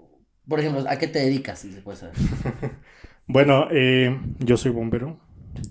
[0.49, 1.61] por ejemplo, a qué te dedicas?
[1.61, 2.15] Si se puede saber.
[3.27, 5.21] Bueno, eh, yo soy bombero,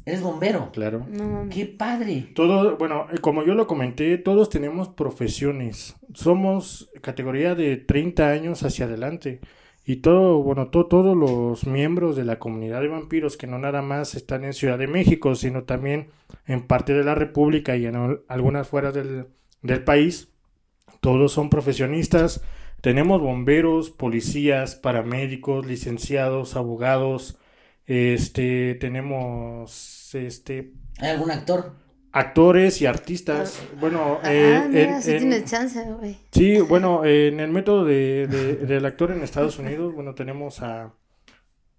[0.06, 0.72] Eres bombero.
[0.74, 1.06] claro.
[1.10, 1.48] No.
[1.50, 2.30] ¡Qué padre!
[2.36, 5.96] Todo, bueno, eh, como yo lo comenté, todos tenemos profesiones.
[6.14, 9.40] Somos categoría de 30 años hacia adelante.
[9.88, 13.82] Y todo, bueno, to- todos los miembros de la comunidad de vampiros que no nada
[13.82, 16.10] más están en Ciudad de México, sino también
[16.46, 19.28] en parte de la República y en al- algunas fuera del,
[19.64, 20.30] del país,
[21.02, 22.44] todos son profesionistas.
[22.82, 27.38] Tenemos bomberos, policías, paramédicos, licenciados, abogados.
[27.88, 31.74] Este, tenemos este ¿Hay algún actor?
[32.18, 33.62] Actores y artistas.
[33.80, 36.18] Bueno, Ah, eh, mira, en- sí en- tienes chance, güey.
[36.32, 40.94] sí, bueno, en el método de, de- del actor en Estados Unidos, bueno, tenemos a,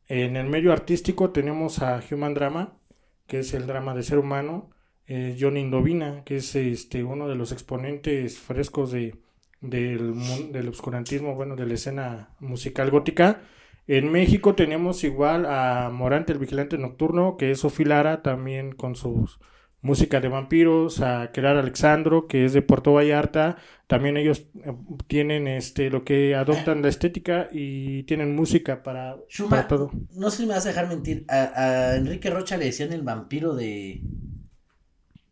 [0.09, 2.79] en el medio artístico tenemos a Human Drama,
[3.27, 4.71] que es el drama de ser humano,
[5.07, 9.15] eh, Johnny Indovina, que es este uno de los exponentes frescos de,
[9.61, 10.15] del,
[10.53, 13.41] del obscurantismo, bueno, de la escena musical gótica.
[13.87, 18.97] En México tenemos igual a Morante el Vigilante Nocturno, que es Sofía Lara, también con
[18.97, 19.39] sus
[19.81, 23.57] música de vampiros, a Kerar Alexandro, que es de Puerto Vallarta.
[23.87, 24.75] También ellos eh,
[25.07, 29.91] tienen este lo que adoptan la estética y tienen música para, Shuma, para todo.
[30.15, 31.25] no sé si me vas a dejar mentir.
[31.29, 34.03] A, a Enrique Rocha le decían el vampiro de.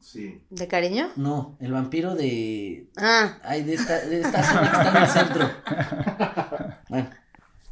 [0.00, 0.40] Sí.
[0.50, 1.08] ¿De cariño?
[1.16, 2.88] No, el vampiro de.
[2.96, 5.50] Ah, Ay, de esta, de esta zona que está en el centro.
[6.88, 7.10] Bueno,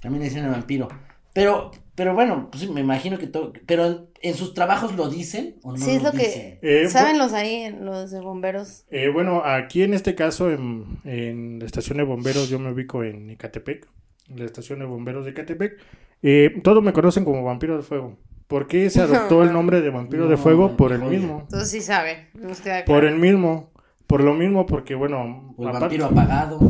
[0.03, 0.89] también le decían el vampiro.
[1.33, 3.53] Pero, pero bueno, pues sí, me imagino que todo.
[3.67, 6.59] Pero en, en sus trabajos lo dicen o no sí, es lo lo dicen?
[6.61, 6.83] que...
[6.85, 8.85] Eh, ¿Saben los ahí, los de bomberos?
[8.91, 13.05] Eh, bueno, aquí en este caso, en, en la estación de bomberos, yo me ubico
[13.05, 13.87] en Ecatepec,
[14.31, 15.79] en la estación de bomberos de Ecatepec.
[16.23, 18.17] Eh, todos me conocen como Vampiro de Fuego.
[18.47, 20.77] ¿Por qué se adoptó el nombre de Vampiro de Fuego?
[20.77, 21.41] Por el mismo.
[21.43, 22.29] Entonces sí saben.
[22.35, 23.09] Nos queda Por claro.
[23.15, 23.71] el mismo.
[24.15, 25.53] Por lo mismo, porque bueno.
[25.57, 26.61] O el aparte- vampiro apagado.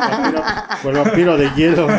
[0.00, 0.42] vampiro-
[0.84, 1.86] o el vampiro de hielo.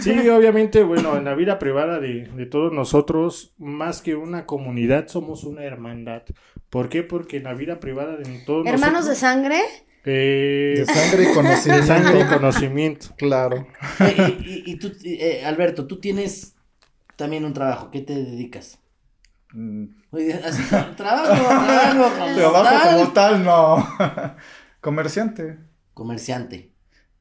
[0.00, 5.06] Sí, obviamente, bueno, en la vida privada de, de todos nosotros, más que una comunidad,
[5.06, 6.22] somos una hermandad.
[6.70, 7.04] ¿Por qué?
[7.04, 9.60] Porque en la vida privada de todos ¿Hermanos de sangre?
[10.04, 11.86] eh, De sangre y de conocimiento.
[11.86, 13.06] sangre y conocimiento.
[13.16, 13.66] Claro.
[14.00, 16.56] Eh, y, y- y tú, eh, Alberto, tú tienes
[17.14, 17.90] también un trabajo.
[17.92, 18.80] ¿Qué te dedicas?
[19.54, 20.62] Mm, Oye, así,
[20.96, 22.96] trabajo, trabajo, como Trabajo tal.
[22.98, 23.88] como tal, no.
[24.80, 25.58] Comerciante.
[25.94, 26.72] Comerciante.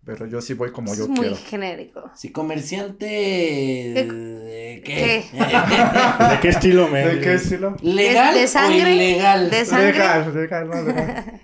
[0.06, 1.36] Pero yo sí voy como es yo muy quiero.
[1.38, 2.12] genérico.
[2.16, 3.06] Sí, comerciante.
[3.06, 5.24] ¿De qué?
[5.34, 7.78] ¿De qué estilo me ¿De qué estilo?
[7.82, 8.84] ¿Legal ¿De- de sangre?
[8.84, 9.50] o ilegal?
[9.50, 9.92] ¿De sangre?
[9.94, 11.42] Legal, legal, no, legal.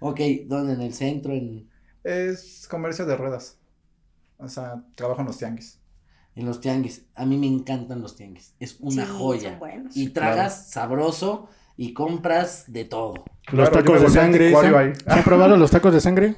[0.00, 0.72] Ok, ¿dónde?
[0.74, 1.32] ¿En el centro?
[1.34, 1.70] ¿En,
[2.02, 3.58] Es comercio de ruedas.
[4.38, 5.79] O sea, trabajo en los tianguis.
[6.36, 7.04] En los tianguis?
[7.14, 8.54] A mí me encantan los tianguis.
[8.60, 9.50] Es una Sí, joya.
[9.50, 9.96] son buenos.
[9.96, 13.14] Y tragas sabroso y compras de todo.
[13.52, 14.50] Los Claro, tacos de sangre.
[14.50, 16.34] ¿Se han, se han probado los tacos de sangre?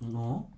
[0.00, 0.48] ¿No?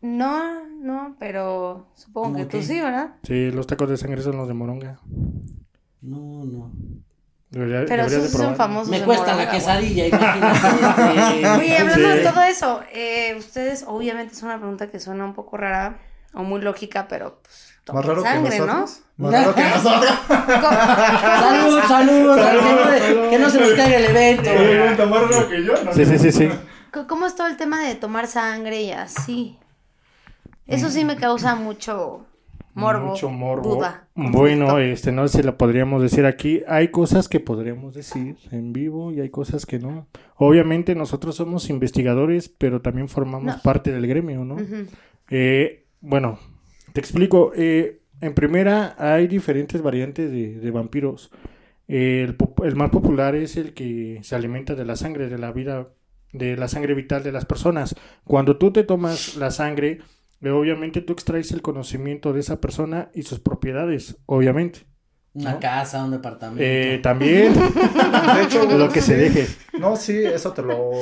[0.00, 2.62] No, no, pero supongo ¿Cómo que tú qué?
[2.64, 3.14] sí, ¿verdad?
[3.22, 4.98] Sí, los tacos de sangre son los de moronga.
[6.00, 6.72] No, no.
[7.50, 8.88] Debería- Pero de esos son famosos.
[8.88, 11.48] Me cuesta la Moronga, quesadilla, imagínate.
[11.60, 15.58] Oye, hablando de todo eso, eh, ustedes, obviamente es una pregunta que suena un poco
[15.58, 15.98] rara
[16.34, 18.66] o muy lógica, pero pues, Más raro sangre, que ¿no?
[18.66, 19.02] nosotros.
[19.18, 20.12] Más raro que nosotros.
[20.28, 25.06] Salud, salud, salud, que no, no se nos caiga el evento.
[25.06, 25.84] Más raro que yo.
[25.84, 26.48] No Sí, sí, sí, sí.
[27.08, 29.58] ¿Cómo es todo el tema de tomar sangre y así?
[30.66, 32.26] Eso sí me causa mucho
[32.74, 33.08] morbo.
[33.10, 33.74] Mucho morbo.
[33.76, 34.06] Duda.
[34.14, 36.62] Bueno, este no se lo podríamos decir aquí.
[36.68, 40.06] Hay cosas que podríamos decir en vivo y hay cosas que no.
[40.36, 43.62] Obviamente nosotros somos investigadores, pero también formamos No.
[43.62, 44.54] parte del gremio, ¿no?
[44.54, 44.86] Ujú.
[45.30, 46.38] Eh, bueno,
[46.92, 47.52] te explico.
[47.56, 51.30] Eh, en primera, hay diferentes variantes de, de vampiros.
[51.88, 52.36] El,
[52.76, 55.88] más popular es el que se alimenta de la sangre, de la vida,
[56.32, 57.94] de la sangre vital de las personas.
[58.24, 59.98] Cuando tú te tomas la sangre,
[60.40, 64.86] eh, obviamente tú extraes el conocimiento de esa persona y sus propiedades, obviamente.
[65.34, 65.60] Una ¿No?
[65.60, 66.62] casa, un departamento.
[66.62, 67.54] Eh, también
[68.34, 69.46] De hecho, lo que se deje.
[69.78, 70.92] No, sí, eso te lo.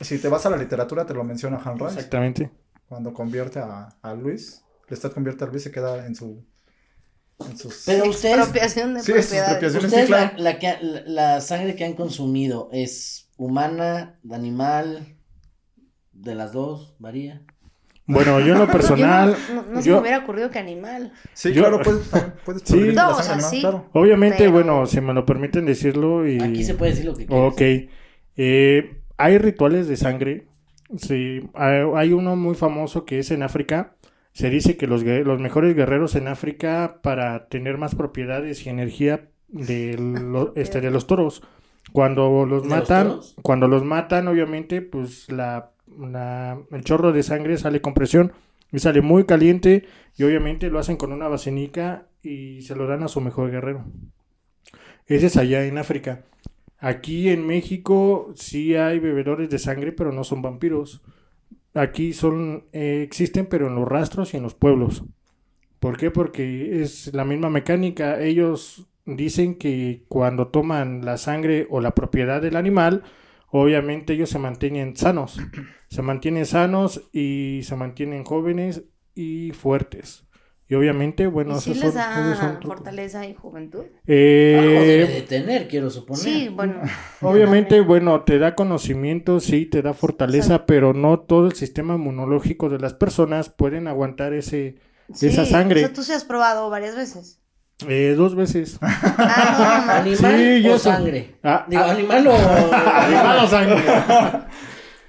[0.00, 1.94] Si te vas a la literatura, te lo menciona Han Rice.
[1.94, 2.50] Exactamente.
[2.88, 6.44] Cuando convierte a, a Luis, Lestat convierte a Luis y se queda en su.
[7.40, 7.82] En sus.
[7.86, 9.74] Pero ustedes, Expropiación de Sí, es propiedades.
[9.74, 10.34] ustedes sí, la, claro.
[10.42, 15.16] la, que- la- la sangre que han consumido es humana, de animal,
[16.12, 17.42] de las dos, varía.
[18.06, 19.36] Bueno, yo en lo Yo personal,
[19.72, 21.12] no, se me hubiera ocurrido que animal.
[21.34, 22.08] Sí, Yo- claro, puedes,
[22.44, 22.76] puedes Sí.
[22.76, 23.50] No, la o sangre, sea, ¿no?
[23.50, 23.60] sí.
[23.60, 23.90] Claro.
[23.92, 26.40] obviamente, Pero- bueno, si me lo permiten decirlo y...
[26.40, 27.52] Aquí se puede decir lo que quieras.
[27.52, 27.60] Ok.
[28.36, 30.46] Eh, hay rituales de sangre.
[30.98, 33.96] Sí, hay uno muy famoso que es en África.
[34.32, 39.28] Se dice que los, los mejores guerreros en África para tener más propiedades y energía
[39.48, 41.42] de, lo- este, de los toros.
[41.92, 47.22] Cuando los ¿De los matan, cuando los matan, obviamente, pues la, la- el chorro de
[47.22, 48.32] sangre sale con presión
[48.72, 53.02] y sale muy caliente y obviamente lo hacen con una vacinica y se lo dan
[53.02, 53.84] a su mejor guerrero.
[55.06, 56.22] Ese es allá en África.
[56.86, 61.02] Aquí en México sí hay bebedores de sangre, pero no son vampiros.
[61.74, 65.02] Aquí son eh, existen, pero en los rastros y en los pueblos.
[65.80, 66.12] ¿Por qué?
[66.12, 68.20] Porque es la misma mecánica.
[68.20, 73.02] Ellos dicen que cuando toman la sangre o la propiedad del animal,
[73.50, 75.40] obviamente ellos se mantienen sanos.
[75.88, 80.25] Se mantienen sanos y se mantienen jóvenes y fuertes.
[80.68, 83.84] Y obviamente, bueno, ¿Y esos les son- esos da son- fortaleza y juventud?
[84.06, 86.20] Eh, Algo debe de tener, quiero suponer.
[86.22, 86.80] Sí, bueno.
[87.20, 92.68] Obviamente, bueno, te da conocimiento, sí, te da fortaleza, pero no todo el sistema inmunológico
[92.68, 94.76] de las personas pueden aguantar ese
[95.20, 95.82] esa sangre.
[95.84, 97.40] O sea, tú sí has probado varias veces.
[97.86, 98.78] eh, dos veces.
[98.80, 99.92] Ah, no, no, no.
[99.92, 100.84] ¿Animal Sí, yo o sé.
[100.90, 101.34] sangre?
[101.44, 101.90] Ah, Digo, ah.
[101.92, 102.34] ¿animal o...?
[103.04, 103.82] Animal o sangre.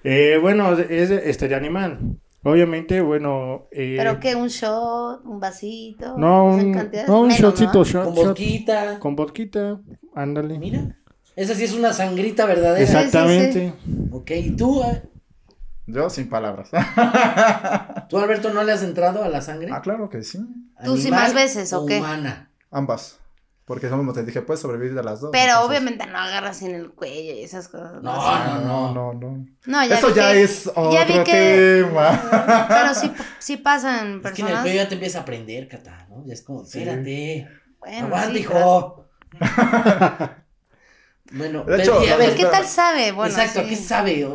[0.04, 2.00] Eh, bueno, es este de animal.
[2.44, 3.68] Obviamente, bueno.
[3.72, 4.36] eh, ¿Pero qué?
[4.36, 5.26] ¿Un shot?
[5.26, 6.18] ¿Un vasito?
[6.18, 6.72] No, un,
[7.08, 7.84] no, un menos, shotcito, ¿no?
[7.84, 9.00] shot, Con vodquita.
[9.00, 9.82] Con vodquita,
[10.16, 10.58] ándale.
[10.58, 10.98] Mira.
[11.36, 12.82] Esa sí es una sangrita verdadera.
[12.84, 13.74] Exactamente.
[14.12, 14.82] Ok, ¿y tú?
[14.84, 15.04] eh?
[15.86, 16.70] Yo sin palabras.
[18.10, 19.70] ¿Tú, Alberto, no le has entrado a la sangre?
[19.72, 20.40] ah, claro que sí.
[20.84, 22.00] ¿Tú sí ¿Animal más veces, o qué?
[22.00, 22.52] Humana.
[22.72, 23.20] Ambas.
[23.68, 25.30] Porque como te dije, puedes sobrevivir de las dos.
[25.34, 28.02] Pero entonces- obviamente no agarras en el cuello y esas cosas.
[28.02, 29.46] No, no, no, no, no.
[29.66, 32.66] No, ya Eso ya que- es ya vi otro que- tema.
[32.70, 34.62] Pero sí, sí pasan Es que en el personas.
[34.62, 36.24] cuello ya te empieza a aprender, Cata, ¿no?
[36.26, 37.50] Ya es como, espérate.
[37.80, 39.06] Bueno, aguanta, sí, hijo.
[41.34, 43.12] bueno, De hecho, pero, y a la- ver, ¿Qué tal sabe?
[43.12, 43.70] Bueno, exacto, sí.
[43.70, 44.28] ¿qué sabe?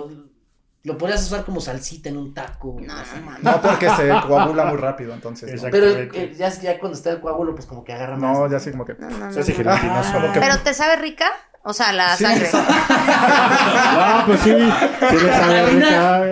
[0.85, 2.77] Lo podrías usar como salsita en un taco.
[2.81, 3.15] No, así.
[3.41, 5.49] no, porque se coagula muy rápido, entonces.
[5.49, 5.55] no.
[5.55, 5.71] Exacto.
[5.79, 5.87] Pero
[6.21, 8.37] eh, ya, ya cuando está el coágulo, pues como que agarra más.
[8.37, 8.95] No, ya sí como que.
[8.95, 9.27] No, no.
[9.27, 10.33] Ah.
[10.33, 11.27] que- Pero te sabe rica?
[11.65, 12.51] O sea, la Sí, sangre.
[12.53, 14.51] Ah, pues sí.
[14.51, 16.23] sí le sabe rica.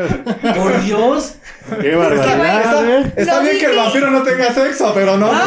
[0.57, 1.37] Por Dios.
[1.81, 3.13] Qué barbaridad, Está, ¿eh?
[3.17, 5.31] está bien que el vampiro no tenga sexo, pero no.
[5.31, 5.45] Es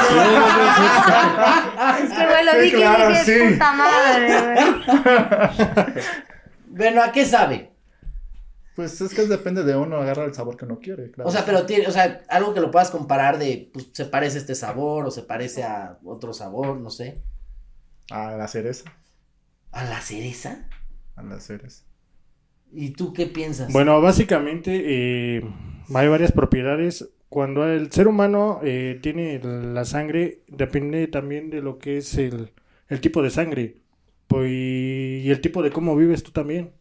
[2.10, 3.54] que, güey, lo Sí, dije claro, dije, sí.
[3.54, 6.04] puta madre, güey.
[6.68, 7.73] Bueno, ¿a qué sabe?
[8.76, 11.12] Pues es que depende de uno, agarra el sabor que uno quiere.
[11.12, 11.30] claro.
[11.30, 14.38] O sea, pero tiene, o sea, algo que lo puedas comparar de, pues, se parece
[14.38, 17.22] a este sabor o se parece a otro sabor, no sé.
[18.10, 18.92] A la cereza.
[19.72, 20.68] ¿A la cereza?
[21.16, 21.84] A la cereza.
[22.72, 23.72] ¿Y tú qué piensas?
[23.72, 24.82] Bueno, básicamente
[25.38, 25.44] eh,
[25.94, 27.10] hay varias propiedades.
[27.30, 32.52] Cuando el ser humano eh, tiene la sangre, depende también de lo que es el,
[32.90, 33.78] el tipo de sangre.
[34.28, 36.72] Pues, y el tipo de cómo vives tú también.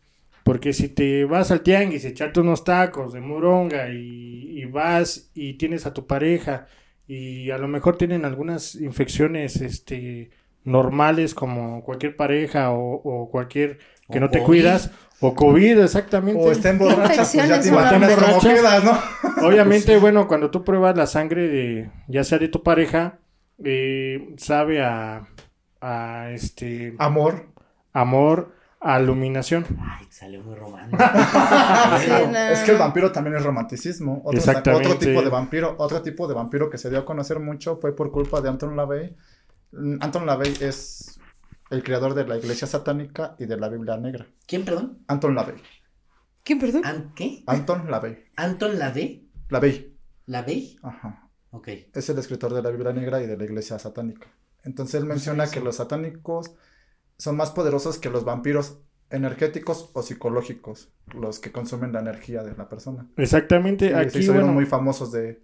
[0.45, 5.55] Porque si te vas al tianguis, echarte unos tacos de moronga y, y vas y
[5.55, 6.67] tienes a tu pareja
[7.07, 10.31] y a lo mejor tienen algunas infecciones este,
[10.65, 13.79] normales como cualquier pareja o, o cualquier
[14.11, 16.43] que O no te cuidas o COVID exactamente.
[16.43, 18.99] O estén borrachas, pues ya te imaginas cómo quedas, ¿no?
[19.47, 23.19] Obviamente, bueno, cuando tú pruebas la sangre de, ya sea de tu pareja,
[23.65, 25.29] eh, sabe a,
[25.81, 27.47] a este Amor.
[27.93, 28.53] amor,
[28.83, 29.65] a iluminación.
[29.81, 31.03] Ay, salió muy romántico.
[32.01, 32.39] Sí, no.
[32.39, 34.23] Es que el vampiro también es romanticismo.
[34.25, 34.89] Otro, Exactamente.
[34.89, 37.95] otro tipo de vampiro, otro tipo de vampiro que se dio a conocer mucho fue
[37.95, 39.15] por culpa de Anton LaVey.
[39.73, 41.21] Mm, Anton LaVey es
[41.71, 44.27] el creador de la iglesia satánica y de la Biblia negra.
[44.47, 44.99] ¿Quién, perdón?
[45.07, 45.57] Anton LaVey.
[46.43, 46.85] ¿Quién, perdón?
[46.85, 47.45] ¿An qué?
[47.47, 48.25] Anton LaVey.
[48.37, 49.31] ¿Anton Lavey?
[49.49, 49.97] LaVey.
[50.27, 50.77] ¿Lavey?
[50.83, 51.31] Ajá.
[51.51, 51.69] Ok.
[51.95, 54.27] Es el escritor de la Biblia negra y de la iglesia satánica.
[54.65, 56.53] Entonces él menciona que los satánicos
[57.23, 62.57] son más poderosos que los vampiros energéticos o psicológicos, los que consumen la energía de
[62.57, 63.07] la persona.
[63.17, 65.41] Exactamente, Y aquí, hicieron bueno, muy famosos de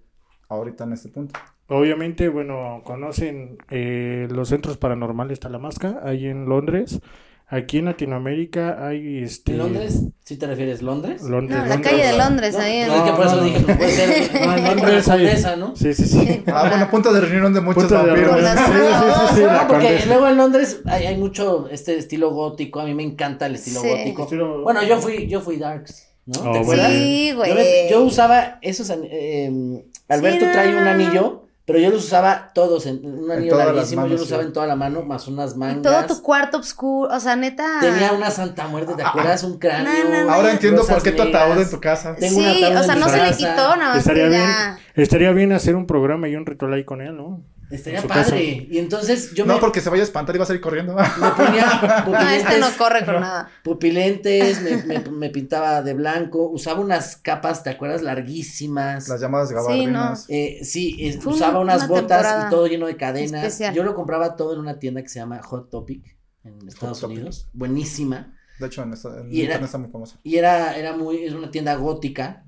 [0.49, 1.39] ahorita en este punto.
[1.69, 7.01] obviamente, bueno, conocen eh, los centros paranormales Talamasca, ahí en Londres.
[7.51, 9.53] Aquí en Latinoamérica hay este...
[9.53, 10.03] ¿En Londres?
[10.23, 11.23] ¿Sí te refieres Londres?
[11.23, 11.91] Londres, No, la Londres.
[11.93, 12.89] calle de Londres, No, ahí en...
[12.89, 15.57] no, es que por eso No, no, dije, puede ser No, en Londres hay- condesa,
[15.57, 15.75] ¿no?
[15.75, 16.43] Sí, sí, sí.
[16.49, 18.31] Ah, bueno, punto de reunión de muchos Punto de vampiros.
[18.37, 20.07] Con Sí, sí, sí, sí, la No, porque condesa.
[20.09, 23.81] luego en Londres hay, hay mucho este estilo gótico, a mí me encanta el estilo
[23.81, 23.89] Sí.
[23.89, 24.23] gótico.
[24.25, 26.51] Estilo- Bueno, yo fui, yo fui darks, ¿no?
[26.51, 26.91] Oh, ¿Te acuerdas?
[26.93, 27.55] Sí, Yo, güey.
[27.55, 30.91] me- yo usaba esos, eh, Alberto Sí, trae un no.
[30.91, 34.41] anillo, pero yo los usaba todos, en un anillo las larguísimo, yo manos, lo usaba
[34.41, 34.47] sí.
[34.47, 35.83] en toda la mano, más unas Y mangas.
[35.83, 37.79] todo tu cuarto oscuro, o sea, neta...
[37.83, 39.45] Tenía una santa muerte, ¿te acuerdas?
[39.45, 39.93] Un cráneo.
[40.05, 40.33] No, no, no.
[40.33, 42.17] Ahora entiendo por qué tu ataúd en tu casa.
[42.17, 44.29] Tengo un Sí, ataúd o sea, en no se le quitó, nada más Estaría que
[44.31, 44.79] bien, ya...
[44.95, 47.43] estaría bien hacer un programa y un ritual ahí con él, ¿no?
[47.71, 48.67] Estaría padre.
[48.71, 50.95] Y entonces yo No, me, porque se vaya a espantar y va a salir corriendo.
[50.95, 53.51] me ponía No, este no pupilentes, corre con nada.
[53.63, 58.01] pupilentes, me, me- me pintaba de blanco, usaba unas capas, ¿te acuerdas?
[58.03, 59.09] Larguísimas.
[59.09, 60.25] Las llamadas gabardinas.
[60.29, 63.45] Eh, sí, es- Fue usaba una- unas una botas y todo lleno de cadenas.
[63.45, 63.75] especial.
[63.75, 67.03] Yo lo compraba todo en una tienda que se llama Hot Topic en Estados.
[67.03, 67.49] Unidos.
[67.53, 68.35] Buenísima.
[68.59, 70.19] De hecho, en, esta, en Y era- internet está muy famosa.
[70.23, 72.45] Y era, era muy, es una tienda gótica.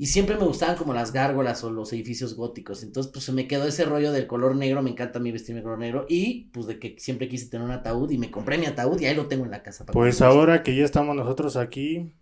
[0.00, 2.82] Y siempre me gustaban como las gárgolas o los edificios góticos.
[2.82, 4.80] Entonces, pues se me quedó ese rollo del color negro.
[4.80, 6.06] Me encanta a mí vestirme de color negro.
[6.08, 8.10] Y pues de que siempre quise tener un ataúd.
[8.10, 9.84] Y me compré mi ataúd y ahí lo tengo en la casa.
[9.84, 12.14] para Pues ahora que ya estamos nosotros aquí,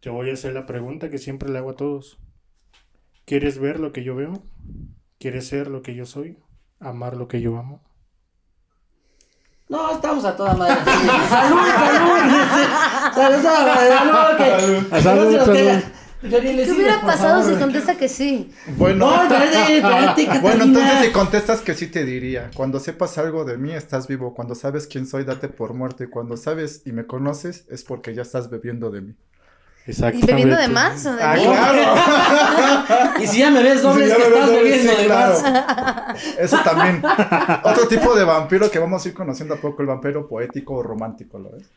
[0.00, 2.18] te voy a hacer la pregunta que siempre le hago a todos.
[3.24, 4.42] ¿Quieres ver lo que yo veo?
[5.18, 6.36] ¿Quieres ser lo que yo soy?
[6.80, 7.80] ¿Amar lo que yo amo?
[9.70, 10.74] No, estamos a toda madre.
[10.84, 12.18] ¡Salud, salud!
[13.14, 15.02] ¡Salud, salud!
[15.02, 16.01] Salud, no se nos salud.
[16.22, 17.54] ¿Qué hubiera pasado favor.
[17.54, 18.50] si contesta que sí?
[18.76, 22.50] Bueno, No, espérate, espérate, bueno, entonces si contestas que sí te diría.
[22.54, 24.34] Cuando sepas algo de mí, estás vivo.
[24.34, 26.04] Cuando sabes quién soy, date por muerto.
[26.04, 29.14] Y cuando sabes y me conoces, es porque ya estás bebiendo de mí.
[29.86, 33.14] ¿Y bebiendo de más o de Ah, claro.
[33.22, 35.32] Y si ya me ves doble, es ya que estás doble, bebiendo sí, de claro.
[35.42, 36.36] más.
[36.38, 37.02] Eso también.
[37.64, 40.82] Otro tipo de vampiro que vamos a ir conociendo a poco, el vampiro poético o
[40.82, 41.70] romántico, ¿lo ves?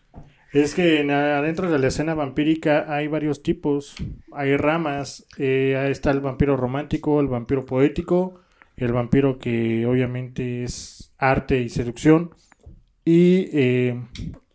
[0.53, 3.95] Es que en- adentro de la escena vampírica hay varios tipos,
[4.33, 5.25] hay ramas.
[5.37, 8.35] eh, ahí está el vampiro romántico, el vampiro poético,
[8.77, 12.31] el vampiro que obviamente es arte y seducción.
[13.03, 14.01] Y eh,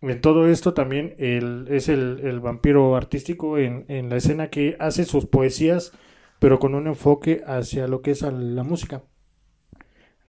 [0.03, 4.77] en todo esto también el, es el, el vampiro artístico en, en la escena que
[4.81, 5.93] hace sus poesías,
[6.39, 9.03] pero con un enfoque hacia lo que es la música.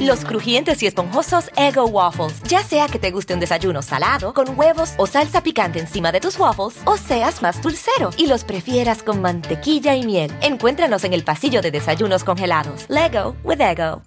[0.00, 2.42] Los crujientes y esponjosos Ego Waffles.
[2.44, 6.20] Ya sea que te guste un desayuno salado, con huevos o salsa picante encima de
[6.20, 10.32] tus waffles, o seas más dulcero y los prefieras con mantequilla y miel.
[10.42, 12.86] Encuéntranos en el pasillo de desayunos congelados.
[12.88, 14.02] Lego with Ego.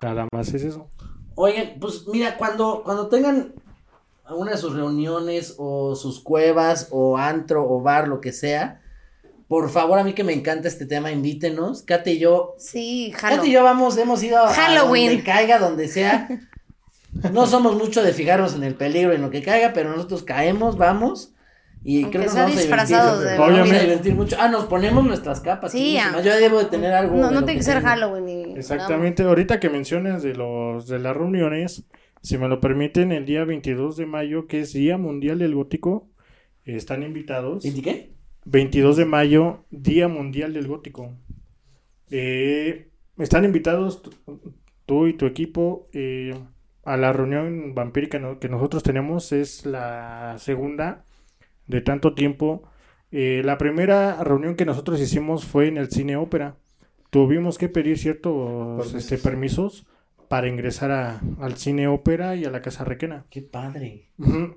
[0.00, 0.90] Nada más es eso.
[1.34, 3.54] Oigan, pues mira, cuando, cuando tengan
[4.30, 8.82] una de sus reuniones o sus cuevas o antro o bar, lo que sea,
[9.48, 11.82] por favor, a mí que me encanta este tema, invítenos.
[11.82, 13.44] Kate y yo, Sí, Kate jalo.
[13.44, 15.08] y yo vamos, hemos ido a Halloween.
[15.08, 16.28] donde caiga, donde sea.
[17.32, 20.76] No somos mucho de fijarnos en el peligro, en lo que caiga, pero nosotros caemos,
[20.76, 21.30] vamos.
[21.86, 22.96] Y Aunque creo que nos vamos a divertir.
[22.96, 23.80] de Nos vamos a Obviamente.
[23.84, 24.36] divertir mucho.
[24.40, 25.70] Ah, nos ponemos nuestras capas.
[25.70, 26.18] Sí, ah.
[26.24, 27.14] Yo debo de tener algo.
[27.16, 27.88] No, no tiene que que ser tengo.
[27.88, 28.24] Halloween.
[28.24, 31.84] ni- Exactamente, ahorita que mencionas de los de las reuniones,
[32.22, 36.08] si me lo permiten, el día 22 de mayo, que es Día Mundial del Gótico,
[36.64, 37.64] están invitados.
[37.66, 38.13] ¿Y qué?
[38.44, 41.12] 22 de mayo, Día Mundial del Gótico.
[42.10, 42.88] Eh,
[43.18, 44.02] están invitados
[44.86, 46.34] tú- y tu equipo eh,
[46.84, 49.32] a la reunión vampírica que nosotros tenemos.
[49.32, 51.04] Es la segunda
[51.66, 52.64] de tanto tiempo.
[53.10, 56.56] Eh, la primera reunión que nosotros hicimos fue en el cine ópera.
[57.10, 58.94] Tuvimos que pedir ciertos Permisos.
[58.94, 59.86] este, permisos
[60.34, 63.24] para ingresar a- al cine ópera y a la Casa Requena.
[63.30, 64.08] Qué padre.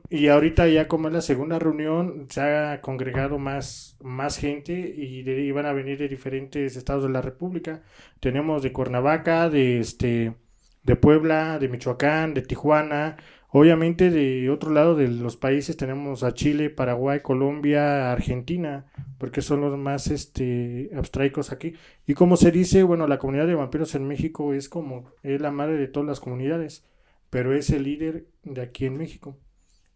[0.09, 5.21] Y ahorita ya como es la segunda reunión, se ha congregado más, más gente y,
[5.21, 7.83] de- y van a venir de diferentes estados de la República.
[8.19, 10.33] Tenemos de Cuernavaca, de este,
[10.81, 13.17] de Puebla, de Michoacán, de Tijuana.
[13.59, 18.85] Obviamente de otro lado de los países tenemos a Chile, Paraguay, Colombia, Argentina,
[19.17, 21.73] porque son los más este abstraicos aquí.
[22.05, 25.49] Y como se dice, bueno, la comunidad de vampiros en México es como es la
[25.49, 26.85] madre de todas las comunidades,
[27.31, 29.39] pero es el líder de aquí en México.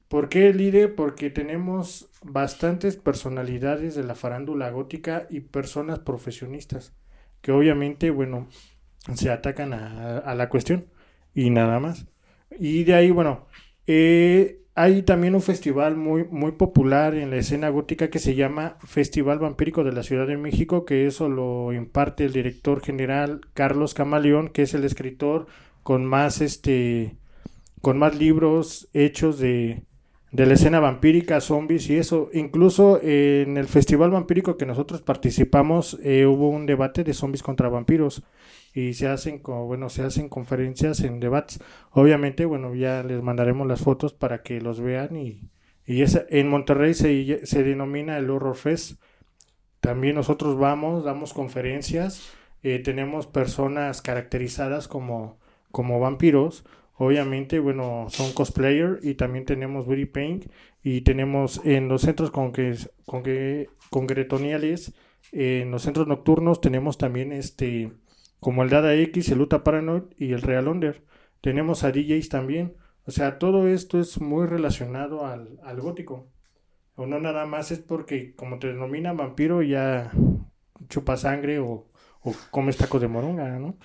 [0.07, 0.95] ¿Por qué el líder?
[0.95, 6.95] Porque tenemos bastantes personalidades de la farándula gótica y personas profesionistas
[7.41, 8.47] que obviamente, bueno,
[9.13, 10.87] se atacan a, a la cuestión
[11.35, 12.07] y nada más.
[12.59, 13.47] Y de ahí, bueno,
[13.87, 18.77] eh, hay también un festival muy, muy popular en la escena gótica que se llama
[18.85, 23.93] Festival Vampírico de la Ciudad de México, que eso lo imparte el director general Carlos
[23.93, 25.47] Camaleón, que es el escritor
[25.83, 27.17] con más este
[27.81, 29.83] con más libros hechos de,
[30.31, 32.29] de la escena vampírica, zombies y eso.
[32.33, 37.43] Incluso eh, en el festival vampírico que nosotros participamos eh, hubo un debate de zombies
[37.43, 38.23] contra vampiros
[38.73, 41.59] y se hacen como bueno se hacen conferencias en debates.
[41.91, 45.51] Obviamente bueno ya les mandaremos las fotos para que los vean y
[45.85, 49.01] y esa, en Monterrey se, se denomina el Horror Fest.
[49.79, 52.31] También nosotros vamos, damos conferencias,
[52.63, 55.39] eh, tenemos personas caracterizadas como,
[55.71, 56.65] como vampiros.
[56.95, 60.45] Obviamente, bueno, son cosplayer y también tenemos body paint
[60.83, 64.93] y tenemos en los centros con que, con que congretoniales,
[65.31, 67.91] en los centros nocturnos tenemos también este
[68.41, 71.05] como el Dada X, el Uta Paranoid y el Real Under.
[71.41, 72.75] Tenemos a DJs también.
[73.05, 76.31] O sea, todo esto es muy relacionado al, al gótico.
[76.95, 80.11] O no nada más es porque como te denomina vampiro ya
[80.89, 81.89] chupa sangre o,
[82.21, 83.77] o comes tacos de moronga, ¿no?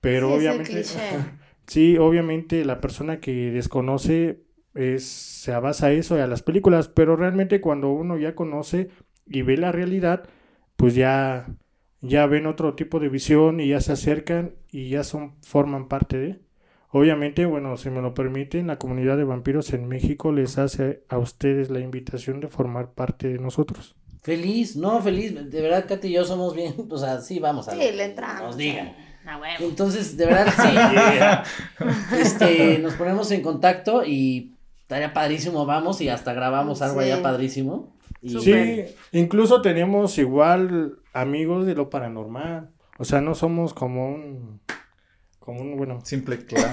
[0.00, 0.84] Pero Sí, obviamente...
[1.66, 4.44] sí, obviamente la persona que desconoce
[4.74, 8.90] es, se basa a eso y a las películas, pero realmente cuando uno ya conoce
[9.26, 10.28] y ve la realidad,
[10.76, 11.46] pues ya,
[12.02, 16.18] ya ven otro tipo de visión y ya se acercan y ya son, forman parte
[16.18, 16.40] de.
[16.90, 21.16] Obviamente, bueno, si me lo permiten, la comunidad de vampiros en México les hace a
[21.16, 23.94] ustedes la invitación de formar parte de nosotros.
[24.22, 25.34] Feliz, no, feliz.
[25.50, 26.74] De verdad, Katy y yo somos bien.
[26.90, 28.42] O sea, sí, vamos a Sí, le entramos.
[28.42, 28.94] Nos digan.
[29.24, 29.40] Ah.
[29.60, 31.86] Entonces, de verdad, sí.
[32.20, 37.10] este, nos ponemos en contacto y estaría padrísimo, vamos y hasta grabamos algo Sí.
[37.10, 37.94] allá padrísimo.
[38.22, 42.70] Y Sí, incluso tenemos igual amigos de lo paranormal.
[42.98, 44.60] O sea, no somos como un,
[45.40, 46.70] como un, bueno, Simple clan.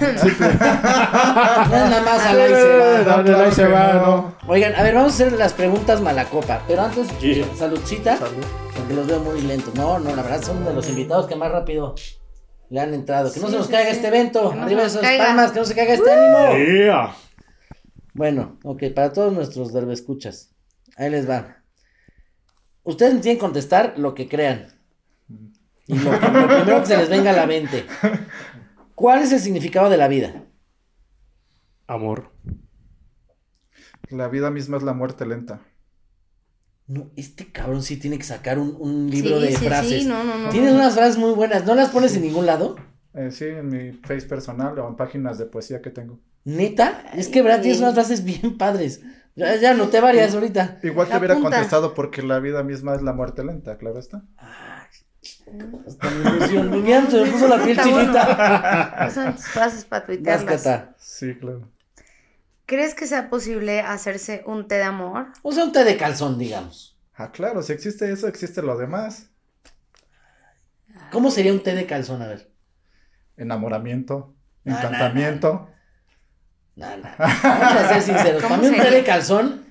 [0.80, 3.02] nada más al ahí se va.
[3.02, 4.00] Dale, claro ahí se va, no.
[4.06, 4.34] ¿no?
[4.46, 7.46] Oigan, a ver, vamos a hacer las preguntas malacopa, pero antes, Yeah.
[7.56, 8.44] saludcita, Salud.
[8.76, 9.74] porque los veo muy lentos.
[9.74, 11.94] No, no, la verdad son de los invitados que más rápido
[12.68, 13.32] le han entrado.
[13.32, 13.96] Que no Sí, se nos sí, caiga sí.
[13.96, 14.50] este evento.
[14.50, 15.24] Que no Arriba nos esas caiga.
[15.26, 16.64] palmas, que no se caiga este ánimo.
[16.84, 17.14] Yeah.
[18.14, 20.49] Bueno, ok, para todos nuestros escuchas,
[21.00, 21.62] ahí les va.
[22.82, 24.66] Ustedes me tienen que contestar lo que crean.
[25.86, 27.84] Y lo, que- lo primero que se les venga a la mente.
[28.94, 30.44] ¿Cuál es el significado de la vida?
[31.86, 32.32] Amor.
[34.10, 35.60] La vida misma es la muerte lenta.
[36.86, 40.02] No, este cabrón sí tiene que sacar un, un libro Sí, de sí, frases.
[40.02, 40.48] sí, no, no, no.
[40.50, 41.64] Tienes unas frases muy buenas.
[41.64, 42.76] ¿No las pones en ningún lado?
[43.14, 46.20] Eh, sí, en mi face personal o en páginas de poesía que tengo.
[46.44, 47.04] ¿Neta?
[47.14, 49.02] Es que, verdad, tienes unas frases bien padres.
[49.36, 50.80] Ya, ya noté varias ahorita.
[50.82, 54.22] Igual te hubiera contestado porque la vida misma es la muerte lenta, claro está.
[55.86, 56.76] Hasta me emocionó.
[56.76, 58.00] Mira, se me puso la piel bueno.
[58.00, 59.06] chinita.
[59.06, 60.88] Esas son tus frases para tuitearlas.
[60.98, 61.68] Sí, claro.
[62.66, 65.28] ¿Crees que sea posible hacerse un té de amor?
[65.42, 66.96] O sea, un té de calzón, digamos.
[67.14, 69.30] Ah, claro, si existe eso, existe lo demás.
[71.10, 72.22] ¿Cómo sería un té de calzón?
[72.22, 72.50] A ver.
[73.36, 75.68] Enamoramiento, No, no, encantamiento.
[76.76, 77.08] No, no.
[77.18, 78.42] Vamos a ser sinceros.
[78.42, 79.64] ¿Cómo Para mí un de calzón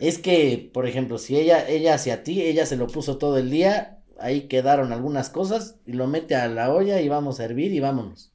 [0.00, 3.50] es que, por ejemplo, si ella, ella hacia ti, ella se lo puso todo el
[3.50, 7.72] día, ahí quedaron algunas cosas y lo mete a la olla y vamos a hervir
[7.72, 8.32] y vámonos.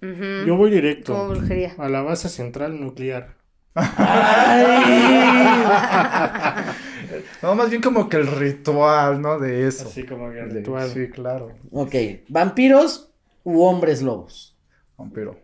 [0.00, 1.74] Yo voy directo Como brujería.
[1.76, 3.36] a la base central nuclear.
[7.42, 9.38] No, más bien como que el ritual, ¿no?
[9.38, 9.88] De eso.
[9.88, 10.90] Así como que el ritual.
[10.90, 11.52] Sí, claro.
[11.70, 11.94] Ok,
[12.28, 13.10] vampiros
[13.44, 14.56] u hombres lobos.
[14.96, 15.38] Vampiro.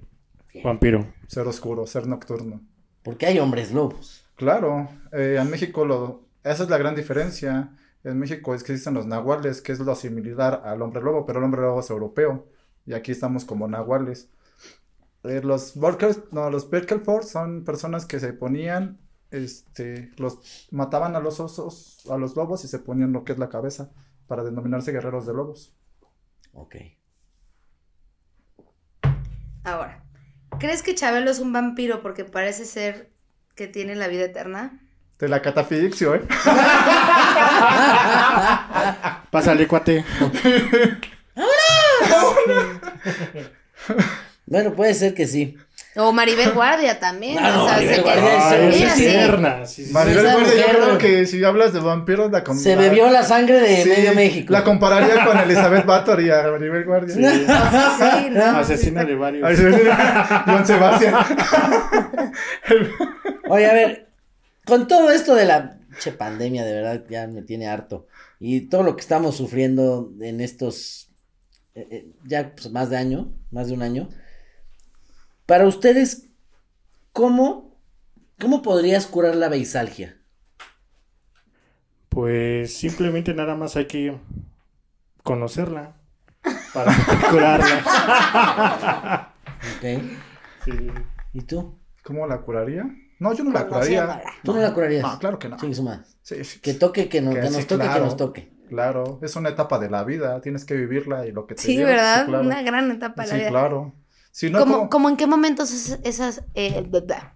[0.63, 1.07] Vampiro.
[1.27, 2.61] Ser oscuro, ser nocturno.
[3.03, 4.25] Porque hay hombres lobos.
[4.37, 7.77] Claro, eh, en México lo, esa es la gran diferencia.
[8.03, 11.39] En México es que existen los nahuales, que es lo similar al hombre lobo, pero
[11.39, 12.47] el hombre lobo es europeo.
[12.87, 14.29] Y aquí estamos como nahuales.
[15.25, 18.99] Eh, los Volkers, no, los Birkelford son personas que se ponían,
[19.31, 23.39] este, los mataban a los osos, a los lobos y se ponían lo que es
[23.39, 23.91] la cabeza
[24.27, 25.75] para denominarse guerreros de lobos.
[26.53, 26.77] Ok.
[29.65, 30.04] Ahora,
[30.59, 33.11] ¿crees que Chabelo es un vampiro porque parece ser
[33.55, 34.81] que tiene la vida eterna?
[35.19, 36.23] De la catafixio, ¿eh?
[39.31, 40.05] Pásale, cuate.
[44.47, 45.57] Bueno, puede ser que sí.
[45.97, 47.39] O Maribel Guardia también.
[47.39, 49.01] Ah, no, o sea, Maribel que- Guardia es- esa es sí.
[49.07, 49.65] tierna.
[49.67, 49.93] Sí, sí, sí.
[49.93, 53.83] Maribel Guardia, yo creo que si hablas de vampiros, la Se bebió la sangre de
[53.85, 54.53] Sí, medio México.
[54.53, 57.15] La compararía con Elizabeth Bathory a Maribel Guardia.
[57.15, 57.21] Sí,
[58.33, 59.49] no, Asesina de varios.
[60.47, 61.15] John Sebastián.
[63.49, 64.09] Oye, a ver,
[64.67, 68.07] con todo esto de la che pandemia, de verdad, ya me tiene harto.
[68.41, 71.09] Y todo lo que estamos sufriendo en estos,
[71.75, 74.09] eh, eh, ya pues, más de año, más de un año.
[75.47, 76.31] Para ustedes,
[77.13, 77.77] ¿cómo,
[78.41, 80.17] cómo podrías curar la beisalgia?
[82.09, 84.17] Pues simplemente nada más hay que
[85.23, 85.97] conocerla
[86.73, 86.93] para
[87.31, 89.33] curarla.
[89.77, 89.83] ¿Ok?
[89.83, 90.17] Sí,
[90.65, 90.89] sí, sí.
[91.33, 91.79] ¿Y tú?
[92.03, 92.85] ¿Cómo la curaría?
[93.19, 94.23] No, yo no la curaría.
[94.43, 95.03] ¿Tú no la curarías?
[95.03, 95.59] No, claro que no.
[95.59, 96.03] Su madre.
[96.23, 96.61] Sí, sí.
[96.61, 98.55] Que toque, que, nos, Que que sí, nos toque, que nos toque.
[98.69, 101.77] Claro, es una etapa de la vida, tienes que vivirla y lo que te Sí,
[101.77, 102.27] lleva, ¿verdad?
[102.27, 102.45] claro.
[102.45, 103.51] Una gran etapa de la Sí, vida.
[103.51, 103.93] claro.
[104.37, 106.91] Si no, ¿Cómo, como- cómo en qué momentos es esas, eh,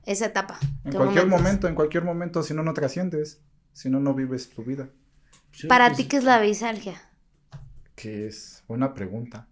[0.04, 0.58] esa etapa?
[0.84, 1.40] en ¿Qué cualquier momentos?
[1.40, 3.40] momento, en cualquier momento, si no, no trasciendes.
[3.72, 4.88] Si no, no vives tu vida.
[5.52, 7.00] Sí, Para pues, ti, ¿qué es la bisalgia?
[7.94, 9.46] Que es buena pregunta.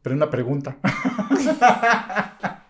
[0.00, 0.78] Pero una pregunta.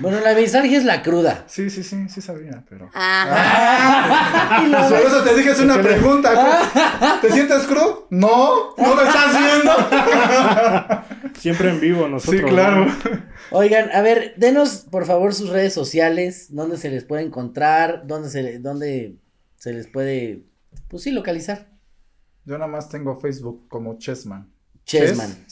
[0.00, 1.42] Bueno, la bisalgia es la cruda.
[1.48, 2.88] sí, sí, sí, sí sabía, pero.
[2.94, 7.18] Ah, Por eso te dije, es una pregunta.
[7.20, 8.06] ¿Te sientes crudo?
[8.10, 9.72] No, no me estás viendo.
[11.38, 12.40] Siempre en vivo nosotros.
[12.42, 12.86] Sí, claro.
[12.86, 12.92] ¿no?
[13.52, 18.28] Oigan, a ver, denos por favor sus redes sociales, dónde se les puede encontrar, dónde
[18.30, 19.16] se, dónde
[19.56, 20.44] se les puede,
[20.88, 21.70] pues sí, localizar.
[22.44, 24.52] Yo nada más tengo Facebook como Chessman.
[24.84, 25.30] Chessman.
[25.30, 25.44] E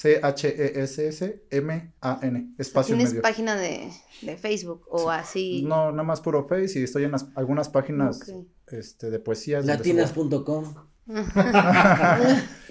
[1.16, 2.55] C-H-E-S-S-M-A-N.
[2.59, 3.22] Espacio en ¿Tienes medio.
[3.22, 3.91] página de,
[4.22, 5.62] de Facebook o así?
[5.62, 8.47] No, nada más puro Face y estoy en las- algunas páginas Ok.
[8.68, 9.64] este, de poesías.
[9.66, 10.74] Latinas.com.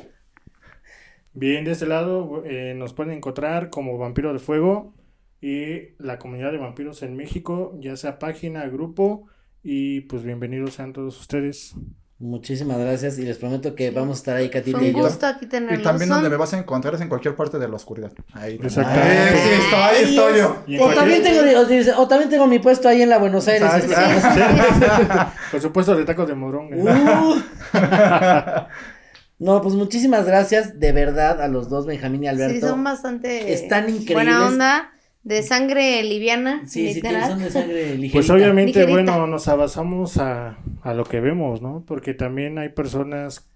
[1.38, 4.94] Bien, de este lado eh, nos pueden encontrar como Vampiro de Fuego
[5.42, 9.28] y la comunidad de vampiros en México, ya sea página, grupo
[9.62, 11.76] y pues bienvenidos sean todos ustedes.
[12.20, 15.00] Muchísimas gracias y les prometo que vamos a estar ahí, un y yo.
[15.00, 15.82] gusto aquí tenerlos.
[15.82, 18.14] Y también Son- donde me vas a encontrar es en cualquier parte de la oscuridad.
[18.32, 18.58] Ahí.
[18.64, 19.34] Exactamente.
[19.38, 20.86] Sí estoy, ahí estoy yo.
[20.86, 23.70] O también, tengo, o, dice, o también tengo mi puesto ahí en la Buenos Aires.
[23.94, 25.34] Ah.
[25.52, 26.78] Por supuesto, de tacos de moronga.
[26.78, 27.42] Uh.
[29.38, 32.54] No, pues muchísimas gracias de verdad a los dos, Benjamín y Alberto.
[32.56, 34.14] Sí, son bastante Están increíbles.
[34.16, 34.92] buena onda,
[35.24, 38.14] de sangre liviana, Sí, sí, son de sangre ligerita.
[38.14, 38.92] Pues obviamente, Ligerita.
[39.12, 41.84] bueno, nos abasamos a, a lo que vemos, ¿no?
[41.86, 43.50] Porque también hay personas,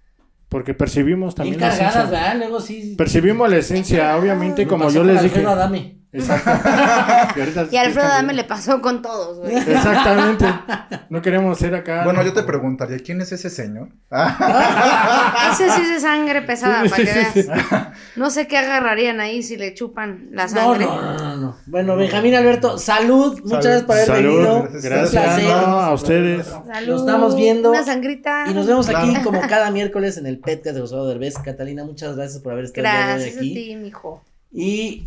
[0.48, 2.10] porque percibimos Bien también la cargadas, esencia.
[2.20, 2.36] ¿verdad?
[2.38, 2.94] Luego sí.
[2.98, 5.42] Percibimos la esencia, obviamente, Me como yo les dije.
[6.12, 6.50] Exacto.
[7.36, 9.56] Y, ahorita Y a Alfredo Dame le pasó con todos, güey.
[9.56, 10.44] Exactamente.
[11.08, 12.02] No queremos ser acá.
[12.04, 12.26] Bueno, ¿no?
[12.26, 13.88] yo te preguntaría, ¿quién es ese señor?
[15.52, 17.34] Ese sí es de sangre pesada, para que veas.
[18.16, 20.84] No sé qué agarrarían ahí si le chupan la sangre.
[20.84, 21.56] no, no, no, no.
[21.66, 23.40] Bueno, Benjamín Alberto, salud.
[23.44, 24.36] Muchas gracias por haber Salud.
[24.36, 24.68] venido.
[24.82, 25.04] Gracias.
[25.04, 25.44] Un placer.
[25.44, 26.46] No, a ustedes.
[26.46, 26.88] Salud.
[26.92, 27.70] Nos estamos viendo.
[27.70, 28.44] Una sangrita.
[28.48, 29.24] Y nos vemos aquí Claro.
[29.24, 31.38] como cada miércoles en el podcast de Gustavo Derbez.
[31.38, 33.54] Catalina, muchas gracias por haber estado de hoy Gracias a aquí.
[33.54, 34.24] ti, mijo.
[34.52, 35.06] Y